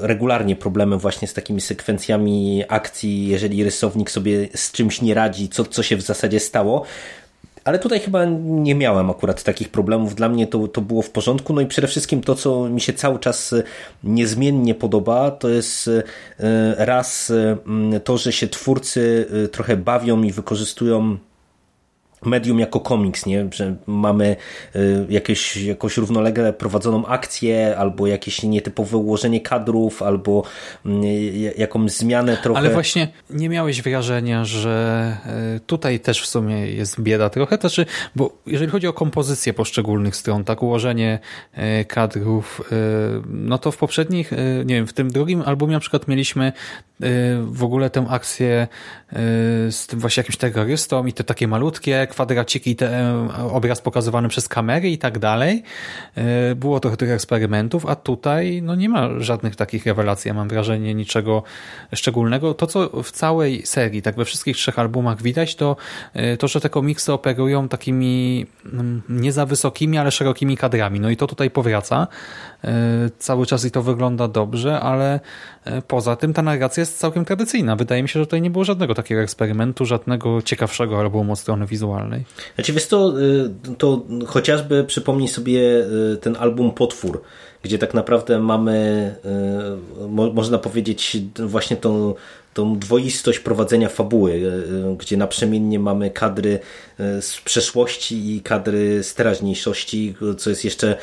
regularnie 0.00 0.56
problemy 0.56 0.98
właśnie 0.98 1.28
z 1.28 1.34
takimi 1.34 1.60
sekwencjami 1.60 2.64
akcji, 2.68 3.28
jeżeli 3.28 3.64
rysownik 3.64 4.10
sobie 4.10 4.48
z 4.54 4.72
czymś 4.72 5.02
nie 5.02 5.14
radzi, 5.14 5.48
co, 5.48 5.64
co 5.64 5.82
się 5.82 5.96
w 5.96 6.02
zasadzie 6.02 6.40
stało, 6.40 6.84
ale 7.66 7.78
tutaj 7.78 8.00
chyba 8.00 8.24
nie 8.40 8.74
miałem 8.74 9.10
akurat 9.10 9.42
takich 9.42 9.68
problemów. 9.68 10.14
Dla 10.14 10.28
mnie 10.28 10.46
to, 10.46 10.68
to 10.68 10.80
było 10.80 11.02
w 11.02 11.10
porządku. 11.10 11.52
No 11.52 11.60
i 11.60 11.66
przede 11.66 11.86
wszystkim 11.86 12.20
to, 12.20 12.34
co 12.34 12.68
mi 12.68 12.80
się 12.80 12.92
cały 12.92 13.18
czas 13.18 13.52
e, 13.52 13.62
niezmiennie 14.04 14.74
podoba, 14.74 15.30
to 15.30 15.48
jest 15.48 15.88
e, 15.88 16.02
raz 16.86 17.30
e, 17.30 18.00
to, 18.00 18.18
że 18.18 18.32
się 18.32 18.48
twórcy 18.48 19.26
trochę 19.52 19.76
bawią 19.76 20.22
i 20.22 20.32
wykorzystują 20.32 21.18
medium 22.26 22.58
jako 22.58 22.80
komiks, 22.80 23.26
nie? 23.26 23.48
że 23.52 23.76
mamy 23.86 24.36
y, 24.76 25.06
jakieś, 25.08 25.56
jakąś 25.56 25.96
równolegle 25.96 26.52
prowadzoną 26.52 27.06
akcję, 27.06 27.76
albo 27.78 28.06
jakieś 28.06 28.42
nietypowe 28.42 28.96
ułożenie 28.96 29.40
kadrów, 29.40 30.02
albo 30.02 30.42
mm, 30.86 31.02
jakąś 31.58 31.92
zmianę 31.92 32.36
trochę. 32.36 32.60
Ale 32.60 32.70
właśnie 32.70 33.08
nie 33.30 33.48
miałeś 33.48 33.82
wrażenia, 33.82 34.44
że 34.44 35.16
y, 35.56 35.60
tutaj 35.60 36.00
też 36.00 36.22
w 36.22 36.26
sumie 36.26 36.66
jest 36.66 37.00
bieda 37.00 37.30
trochę, 37.30 37.58
to 37.58 37.68
znaczy, 37.68 37.86
bo 38.16 38.38
jeżeli 38.46 38.70
chodzi 38.70 38.86
o 38.86 38.92
kompozycję 38.92 39.54
poszczególnych 39.54 40.16
stron, 40.16 40.44
tak 40.44 40.62
ułożenie 40.62 41.18
y, 41.80 41.84
kadrów, 41.84 42.62
no 43.26 43.58
to 43.58 43.72
w 43.72 43.76
poprzednich, 43.76 44.30
nie 44.64 44.74
wiem, 44.74 44.86
w 44.86 44.92
tym 44.92 45.10
drugim 45.10 45.42
albumie 45.42 45.72
na 45.72 45.80
przykład 45.80 46.08
mieliśmy 46.08 46.52
w 47.46 47.64
ogóle 47.64 47.90
tę 47.90 48.06
akcję 48.10 48.68
z 49.70 49.86
tym 49.86 50.00
właśnie 50.00 50.20
jakimś 50.20 50.36
terrorystą 50.36 51.06
i 51.06 51.12
te 51.12 51.24
takie 51.24 51.48
malutkie 51.48 52.06
kwadraciki 52.16 52.70
i 52.70 52.76
ten 52.76 53.28
obraz 53.52 53.80
pokazywany 53.80 54.28
przez 54.28 54.48
kamery 54.48 54.90
i 54.90 54.98
tak 54.98 55.18
dalej. 55.18 55.62
E, 56.14 56.54
było 56.54 56.80
trochę 56.80 56.96
tych 56.96 57.10
eksperymentów, 57.10 57.86
a 57.86 57.96
tutaj 57.96 58.62
no 58.62 58.74
nie 58.74 58.88
ma 58.88 59.20
żadnych 59.20 59.56
takich 59.56 59.86
rewelacji, 59.86 60.28
ja 60.28 60.34
mam 60.34 60.48
wrażenie, 60.48 60.94
niczego 60.94 61.42
szczególnego. 61.94 62.54
To, 62.54 62.66
co 62.66 63.02
w 63.02 63.10
całej 63.10 63.66
serii, 63.66 64.02
tak 64.02 64.16
we 64.16 64.24
wszystkich 64.24 64.56
trzech 64.56 64.78
albumach 64.78 65.22
widać, 65.22 65.56
to 65.56 65.76
e, 66.14 66.36
to, 66.36 66.48
że 66.48 66.60
te 66.60 66.68
komiksy 66.68 67.12
operują 67.12 67.68
takimi 67.68 68.46
mm, 68.64 69.02
nie 69.08 69.32
za 69.32 69.46
wysokimi, 69.46 69.98
ale 69.98 70.10
szerokimi 70.10 70.56
kadrami. 70.56 71.00
No 71.00 71.10
i 71.10 71.16
to 71.16 71.26
tutaj 71.26 71.50
powraca 71.50 72.06
e, 72.06 72.55
cały 73.18 73.46
czas 73.46 73.64
i 73.64 73.70
to 73.70 73.82
wygląda 73.82 74.28
dobrze, 74.28 74.80
ale 74.80 75.20
poza 75.88 76.16
tym 76.16 76.32
ta 76.32 76.42
narracja 76.42 76.80
jest 76.80 76.98
całkiem 76.98 77.24
tradycyjna. 77.24 77.76
Wydaje 77.76 78.02
mi 78.02 78.08
się, 78.08 78.20
że 78.20 78.26
tutaj 78.26 78.42
nie 78.42 78.50
było 78.50 78.64
żadnego 78.64 78.94
takiego 78.94 79.20
eksperymentu, 79.20 79.84
żadnego 79.84 80.42
ciekawszego 80.42 81.00
albumu 81.00 81.32
od 81.32 81.38
strony 81.38 81.66
wizualnej. 81.66 82.24
Znaczy 82.54 82.72
wiesz 82.72 82.86
to, 82.86 83.14
to 83.78 84.02
chociażby 84.26 84.84
przypomnij 84.84 85.28
sobie 85.28 85.60
y, 86.12 86.16
ten 86.16 86.36
album 86.36 86.70
Potwór, 86.70 87.22
gdzie 87.62 87.78
tak 87.78 87.94
naprawdę 87.94 88.38
mamy, 88.38 89.14
y, 90.04 90.32
można 90.32 90.58
powiedzieć, 90.58 91.18
właśnie 91.38 91.76
tą 91.76 92.14
tą 92.56 92.78
dwoistość 92.78 93.38
prowadzenia 93.38 93.88
fabuły, 93.88 94.32
e, 94.32 94.90
e, 94.90 94.96
gdzie 94.96 95.16
naprzemiennie 95.16 95.78
mamy 95.78 96.10
kadry 96.10 96.58
e, 96.98 97.22
z 97.22 97.40
przeszłości 97.40 98.34
i 98.36 98.40
kadry 98.40 99.02
z 99.02 99.14
teraźniejszości, 99.14 100.14
co 100.38 100.50
jest 100.50 100.64
jeszcze 100.64 100.96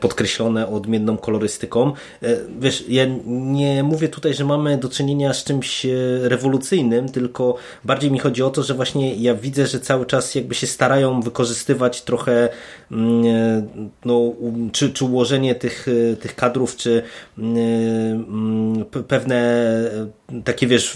podkreślone 0.00 0.68
odmienną 0.68 1.16
kolorystyką. 1.16 1.92
Wiesz, 2.60 2.84
ja 2.88 3.04
nie 3.26 3.82
mówię 3.82 4.08
tutaj, 4.08 4.34
że 4.34 4.44
mamy 4.44 4.78
do 4.78 4.88
czynienia 4.88 5.34
z 5.34 5.44
czymś 5.44 5.86
rewolucyjnym, 6.22 7.08
tylko 7.08 7.56
bardziej 7.84 8.10
mi 8.10 8.18
chodzi 8.18 8.42
o 8.42 8.50
to, 8.50 8.62
że 8.62 8.74
właśnie 8.74 9.14
ja 9.14 9.34
widzę, 9.34 9.66
że 9.66 9.80
cały 9.80 10.06
czas 10.06 10.34
jakby 10.34 10.54
się 10.54 10.66
starają 10.66 11.20
wykorzystywać 11.20 12.02
trochę 12.02 12.48
mm, 12.90 13.68
no, 14.04 14.32
czy, 14.72 14.92
czy 14.92 15.04
ułożenie 15.04 15.54
tych, 15.54 15.86
tych 16.20 16.34
kadrów, 16.34 16.76
czy 16.76 17.02
mm, 17.38 18.84
pewne 19.08 19.66
takie 20.44 20.66
wiesz, 20.66 20.95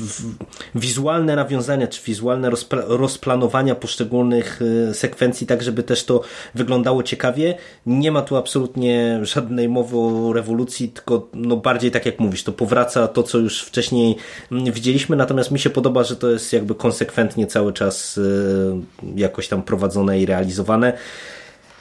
wizualne 0.75 1.37
nawiązania, 1.37 1.87
czy 1.87 2.03
wizualne 2.03 2.51
rozplanowania 2.73 3.75
poszczególnych 3.75 4.63
y, 4.63 4.95
sekwencji, 4.95 5.47
tak 5.47 5.63
żeby 5.63 5.83
też 5.83 6.05
to 6.05 6.21
wyglądało 6.55 7.03
ciekawie. 7.03 7.55
Nie 7.87 8.13
ma 8.13 8.23
tu 8.23 8.37
absolutnie 8.37 9.21
żadnej 9.23 9.69
mowy 9.69 9.97
o 9.99 10.33
rewolucji, 10.33 10.89
tylko 10.89 11.29
no 11.35 11.57
bardziej 11.57 11.91
tak 11.91 12.07
jak 12.07 12.21
mówisz, 12.21 12.45
to 12.45 12.53
powraca 12.53 13.09
to, 13.09 13.23
co 13.23 13.39
już 13.39 13.63
wcześniej 13.63 14.17
mm, 14.53 14.73
widzieliśmy, 14.73 15.17
natomiast 15.17 15.51
mi 15.51 15.59
się 15.59 15.71
podoba, 15.71 16.05
że 16.05 16.17
to 16.17 16.31
jest 16.31 16.53
jakby 16.53 16.75
konsekwentnie 16.75 17.47
cały 17.47 17.73
czas 17.73 18.19
y, 18.19 18.73
jakoś 19.17 19.49
tam 19.49 19.63
prowadzone 19.63 20.21
i 20.21 20.27
realizowane. 20.27 20.93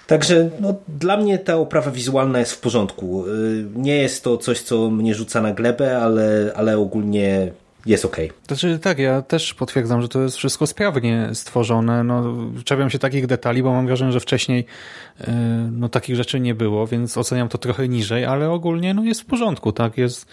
Także 0.10 0.49
no, 0.60 0.73
dla 0.88 1.17
mnie 1.17 1.39
ta 1.39 1.58
oprawa 1.58 1.91
wizualna 1.91 2.39
jest 2.39 2.51
w 2.51 2.60
porządku. 2.60 3.27
Y, 3.27 3.65
nie 3.75 3.95
jest 3.95 4.23
to 4.23 4.38
coś, 4.38 4.62
co 4.62 4.89
mnie 4.89 5.15
rzuca 5.15 5.41
na 5.41 5.53
glebę, 5.53 6.01
ale, 6.01 6.51
ale 6.55 6.77
ogólnie 6.77 7.51
jest 7.85 8.05
ok. 8.05 8.17
Znaczy 8.47 8.79
tak, 8.79 8.99
ja 8.99 9.21
też 9.21 9.53
potwierdzam, 9.53 10.01
że 10.01 10.07
to 10.07 10.21
jest 10.21 10.37
wszystko 10.37 10.67
sprawnie 10.67 11.29
stworzone. 11.33 12.03
No, 12.03 12.35
czepiam 12.63 12.89
się 12.89 12.99
takich 12.99 13.27
detali, 13.27 13.63
bo 13.63 13.73
mam 13.73 13.87
wrażenie, 13.87 14.11
że 14.11 14.19
wcześniej 14.19 14.65
y, 15.21 15.25
no, 15.71 15.89
takich 15.89 16.15
rzeczy 16.15 16.39
nie 16.39 16.55
było, 16.55 16.87
więc 16.87 17.17
oceniam 17.17 17.49
to 17.49 17.57
trochę 17.57 17.87
niżej, 17.87 18.25
ale 18.25 18.49
ogólnie 18.49 18.93
no, 18.93 19.03
jest 19.03 19.21
w 19.21 19.25
porządku. 19.25 19.71
tak 19.71 19.97
Jest 19.97 20.25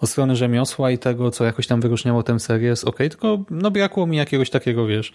od 0.00 0.10
strony 0.10 0.36
rzemiosła 0.36 0.90
i 0.90 0.98
tego, 0.98 1.30
co 1.30 1.44
jakoś 1.44 1.66
tam 1.66 1.80
wyróżniało 1.80 2.22
tę 2.22 2.40
serię 2.40 2.68
jest 2.68 2.84
ok, 2.84 2.96
tylko 2.96 3.38
no, 3.50 3.70
brakło 3.70 4.06
mi 4.06 4.16
jakiegoś 4.16 4.50
takiego, 4.50 4.86
wiesz, 4.86 5.12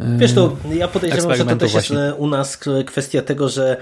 Wiesz, 0.00 0.32
to 0.32 0.56
ja 0.74 0.88
podejrzewam, 0.88 1.36
że 1.36 1.44
to 1.44 1.56
też 1.56 1.72
właśnie. 1.72 1.98
jest 1.98 2.18
u 2.18 2.26
nas 2.26 2.58
kwestia 2.86 3.22
tego, 3.22 3.48
że 3.48 3.76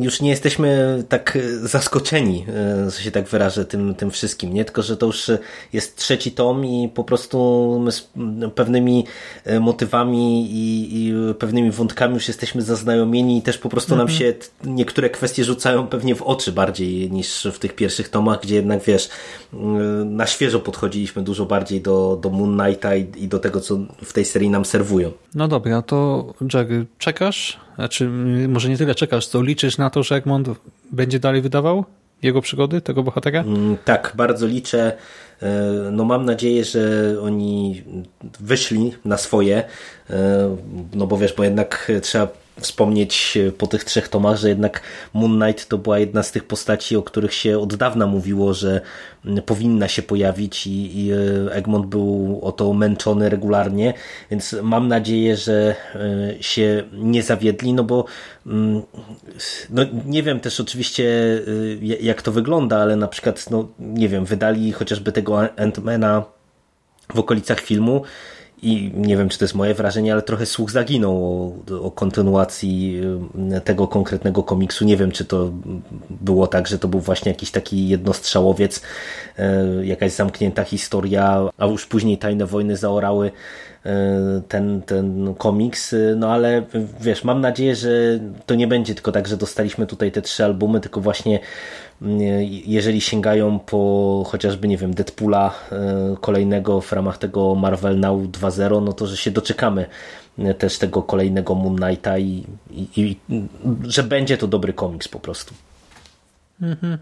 już 0.00 0.20
nie 0.20 0.30
jesteśmy 0.30 1.02
tak 1.08 1.38
zaskoczeni, 1.62 2.46
e, 2.48 2.90
że 2.90 3.02
się 3.02 3.10
tak 3.10 3.28
wyrażę, 3.28 3.64
tym, 3.64 3.94
tym 3.94 4.10
wszystkim, 4.10 4.54
nie? 4.54 4.64
Tylko, 4.64 4.82
że 4.82 4.96
to 4.96 5.06
już 5.06 5.30
jest 5.72 5.96
trzeci 5.96 6.32
tom 6.32 6.66
i 6.66 6.88
po 6.94 7.04
prostu 7.04 7.78
my 7.84 7.92
z 7.92 8.10
pewnymi 8.54 9.04
e, 9.44 9.60
motywami 9.60 10.50
i, 10.50 10.88
i 10.92 11.14
pewnymi 11.34 11.70
wątkami 11.70 12.14
już 12.14 12.28
jesteśmy 12.28 12.62
zaznajomieni 12.62 13.38
i 13.38 13.42
też 13.42 13.58
po 13.58 13.68
prostu 13.68 13.96
nam 13.96 14.08
mhm. 14.08 14.18
się 14.18 14.34
niektóre 14.64 15.10
kwestie 15.10 15.44
rzucają 15.44 15.86
pewnie 15.86 16.14
w 16.14 16.22
oczy 16.22 16.52
bardziej 16.52 17.10
niż 17.10 17.48
w 17.52 17.58
tych 17.58 17.74
pierwszych 17.74 18.08
tomach, 18.08 18.40
gdzie 18.42 18.54
jednak, 18.54 18.82
wiesz, 18.82 19.08
na 20.04 20.26
świeżo 20.26 20.60
podchodziliśmy 20.60 21.22
dużo 21.22 21.46
bardziej 21.46 21.80
do, 21.80 22.18
do 22.22 22.30
Moon 22.30 22.58
Knighta 22.58 22.96
i, 22.96 23.06
i 23.16 23.28
do 23.28 23.38
tego, 23.38 23.60
co 23.60 23.78
w 24.04 24.12
tej 24.12 24.24
serii 24.24 24.50
nam 24.50 24.64
serwują. 24.64 25.12
No 25.34 25.48
dobra, 25.48 25.82
to 25.82 26.26
Jerry, 26.54 26.86
czekasz? 26.98 27.67
Znaczy, 27.78 28.08
może 28.48 28.68
nie 28.68 28.76
tyle 28.76 28.94
czekasz, 28.94 29.26
co 29.26 29.42
liczysz 29.42 29.78
na 29.78 29.90
to, 29.90 30.02
że 30.02 30.14
Egmont 30.14 30.48
będzie 30.90 31.18
dalej 31.18 31.42
wydawał 31.42 31.84
jego 32.22 32.40
przygody, 32.40 32.80
tego 32.80 33.02
bohatera? 33.02 33.40
Mm, 33.40 33.76
tak, 33.84 34.12
bardzo 34.16 34.46
liczę. 34.46 34.92
E, 35.42 35.48
no 35.92 36.04
mam 36.04 36.24
nadzieję, 36.24 36.64
że 36.64 37.14
oni 37.22 37.82
wyszli 38.40 38.92
na 39.04 39.16
swoje, 39.16 39.64
e, 40.10 40.56
no 40.94 41.06
bo 41.06 41.18
wiesz, 41.18 41.32
bo 41.32 41.44
jednak 41.44 41.92
trzeba 42.02 42.28
wspomnieć 42.60 43.38
po 43.58 43.66
tych 43.66 43.84
trzech 43.84 44.08
tomach, 44.08 44.36
że 44.36 44.48
jednak 44.48 44.82
Moon 45.14 45.40
Knight 45.40 45.68
to 45.68 45.78
była 45.78 45.98
jedna 45.98 46.22
z 46.22 46.32
tych 46.32 46.44
postaci, 46.44 46.96
o 46.96 47.02
których 47.02 47.34
się 47.34 47.58
od 47.58 47.74
dawna 47.74 48.06
mówiło, 48.06 48.54
że 48.54 48.80
powinna 49.46 49.88
się 49.88 50.02
pojawić 50.02 50.66
i, 50.66 51.00
i 51.00 51.10
Egmont 51.50 51.86
był 51.86 52.40
o 52.42 52.52
to 52.52 52.72
męczony 52.72 53.28
regularnie, 53.28 53.94
więc 54.30 54.56
mam 54.62 54.88
nadzieję, 54.88 55.36
że 55.36 55.74
się 56.40 56.84
nie 56.92 57.22
zawiedli, 57.22 57.72
no 57.72 57.84
bo 57.84 58.04
no 59.70 59.82
nie 60.04 60.22
wiem 60.22 60.40
też 60.40 60.60
oczywiście 60.60 61.04
jak 62.00 62.22
to 62.22 62.32
wygląda, 62.32 62.78
ale 62.78 62.96
na 62.96 63.08
przykład 63.08 63.50
no 63.50 63.68
nie 63.78 64.08
wiem, 64.08 64.24
wydali 64.24 64.72
chociażby 64.72 65.12
tego 65.12 65.38
Ant-Mana 65.38 66.22
w 67.14 67.18
okolicach 67.18 67.60
filmu 67.60 68.02
i 68.62 68.92
nie 68.94 69.16
wiem, 69.16 69.28
czy 69.28 69.38
to 69.38 69.44
jest 69.44 69.54
moje 69.54 69.74
wrażenie, 69.74 70.12
ale 70.12 70.22
trochę 70.22 70.46
słuch 70.46 70.70
zaginął 70.70 71.16
o, 71.16 71.82
o, 71.82 71.90
kontynuacji 71.90 73.00
y, 73.56 73.60
tego 73.60 73.88
konkretnego 73.88 74.42
komiksu. 74.42 74.84
Nie 74.84 74.96
wiem, 74.96 75.10
czy 75.10 75.24
to 75.24 75.52
było 76.10 76.46
tak, 76.46 76.68
że 76.68 76.78
to 76.78 76.88
był 76.88 77.00
właśnie 77.00 77.32
jakiś 77.32 77.50
taki 77.50 77.88
jednostrzałowiec, 77.88 78.82
y, 79.38 79.86
jakaś 79.86 80.12
zamknięta 80.12 80.64
historia, 80.64 81.48
a 81.58 81.66
już 81.66 81.86
później 81.86 82.18
Tajne 82.18 82.46
Wojny 82.46 82.76
zaorały 82.76 83.26
y, 83.26 83.90
ten, 84.48 84.82
ten 84.82 85.34
komiks, 85.34 85.94
no 86.16 86.32
ale 86.32 86.62
wiesz, 87.00 87.24
mam 87.24 87.40
nadzieję, 87.40 87.76
że 87.76 87.90
to 88.46 88.54
nie 88.54 88.66
będzie 88.66 88.94
tylko 88.94 89.12
tak, 89.12 89.28
że 89.28 89.36
dostaliśmy 89.36 89.86
tutaj 89.86 90.12
te 90.12 90.22
trzy 90.22 90.44
albumy, 90.44 90.80
tylko 90.80 91.00
właśnie 91.00 91.40
jeżeli 92.66 93.00
sięgają 93.00 93.58
po 93.58 94.24
chociażby, 94.26 94.68
nie 94.68 94.76
wiem, 94.76 94.94
Deadpoola 94.94 95.54
e, 95.72 96.16
kolejnego 96.20 96.80
w 96.80 96.92
ramach 96.92 97.18
tego 97.18 97.54
Marvel 97.54 98.00
Now 98.00 98.20
2.0, 98.20 98.82
no 98.82 98.92
to, 98.92 99.06
że 99.06 99.16
się 99.16 99.30
doczekamy 99.30 99.86
e, 100.38 100.54
też 100.54 100.78
tego 100.78 101.02
kolejnego 101.02 101.54
Moon 101.54 101.76
Knighta 101.76 102.18
i, 102.18 102.44
i, 102.70 102.88
i 102.96 103.16
że 103.82 104.02
będzie 104.02 104.38
to 104.38 104.46
dobry 104.46 104.72
komiks 104.72 105.08
po 105.08 105.20
prostu. 105.20 105.54
Mhm. 106.62 106.98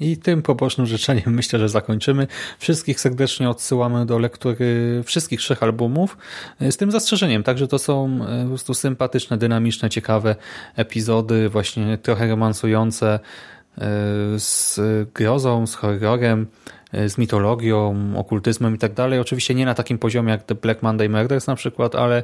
I 0.00 0.16
tym 0.16 0.42
pobocznym 0.42 0.86
życzeniem 0.86 1.34
myślę, 1.34 1.58
że 1.58 1.68
zakończymy. 1.68 2.26
Wszystkich 2.58 3.00
serdecznie 3.00 3.50
odsyłamy 3.50 4.06
do 4.06 4.18
lektury 4.18 5.02
wszystkich 5.04 5.40
trzech 5.40 5.62
albumów, 5.62 6.16
z 6.60 6.76
tym 6.76 6.90
zastrzeżeniem, 6.90 7.42
także 7.42 7.68
to 7.68 7.78
są 7.78 8.20
po 8.42 8.48
prostu 8.48 8.74
sympatyczne, 8.74 9.36
dynamiczne, 9.38 9.90
ciekawe 9.90 10.36
epizody, 10.76 11.48
właśnie 11.48 11.98
trochę 11.98 12.28
romansujące, 12.28 13.20
z 14.36 14.80
grozą, 15.14 15.66
z 15.66 15.74
horrorem, 15.74 16.46
z 16.92 17.18
mitologią, 17.18 18.12
okultyzmem 18.16 18.74
i 18.74 18.78
tak 18.78 18.94
dalej. 18.94 19.18
Oczywiście 19.18 19.54
nie 19.54 19.64
na 19.64 19.74
takim 19.74 19.98
poziomie 19.98 20.30
jak 20.32 20.42
The 20.42 20.54
Black 20.54 20.82
Monday 20.82 21.08
Murders 21.08 21.46
na 21.46 21.54
przykład, 21.54 21.94
ale 21.94 22.22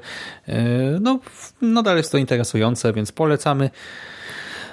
e, 0.48 0.64
no, 1.00 1.18
nadal 1.62 1.96
jest 1.96 2.12
to 2.12 2.18
interesujące, 2.18 2.92
więc 2.92 3.12
polecamy. 3.12 3.70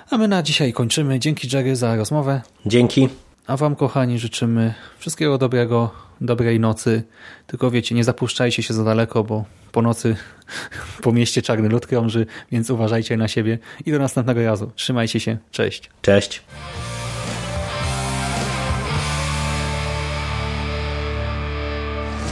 A 0.10 0.18
my 0.18 0.28
na 0.28 0.44
dzisiaj 0.44 0.74
kończymy. 0.74 1.20
Dzięki 1.20 1.56
Jerry 1.56 1.76
za 1.76 1.96
rozmowę. 1.96 2.42
Dzięki. 2.66 3.10
A 3.48 3.58
Wam, 3.58 3.76
kochani, 3.76 4.20
życzymy 4.20 4.74
wszystkiego 5.00 5.38
dobrego, 5.38 5.92
dobrej 6.22 6.60
nocy. 6.60 7.04
Tylko 7.48 7.72
wiecie, 7.72 7.96
nie 7.96 8.04
zapuszczajcie 8.04 8.64
się 8.64 8.74
za 8.74 8.84
daleko, 8.84 9.24
bo 9.24 9.46
po 9.72 9.82
nocy 9.82 10.16
po 11.04 11.12
mieście 11.12 11.42
czarny 11.42 11.70
lud 11.70 11.88
krąży, 11.88 12.26
więc 12.52 12.70
uważajcie 12.70 13.18
na 13.18 13.28
siebie 13.28 13.60
i 13.86 13.92
do 13.92 14.00
następnego 14.00 14.46
razu. 14.46 14.72
Trzymajcie 14.76 15.20
się. 15.20 15.38
Cześć. 15.52 15.90
Cześć. 16.02 16.42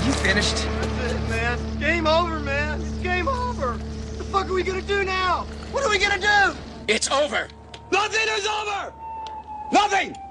You 0.08 0.14
finished? 0.14 0.56
That's 0.56 1.12
it, 1.12 1.30
man. 1.30 1.60
Game 1.80 2.08
over, 2.08 2.40
man. 2.40 2.82
It's 2.82 3.04
game 3.04 3.28
over. 3.28 3.68
What 3.68 4.18
the 4.18 4.24
fuck 4.24 4.46
are 4.46 4.54
we 4.54 4.64
gonna 4.64 4.82
do 4.82 5.04
now? 5.04 5.46
What 5.74 5.84
are 5.84 5.90
we 5.90 6.00
gonna 6.00 6.20
do? 6.20 6.56
It's 6.88 7.12
over. 7.12 7.48
Nothing 7.92 8.28
is 8.38 8.48
over! 8.48 8.94
Nothing! 9.72 10.31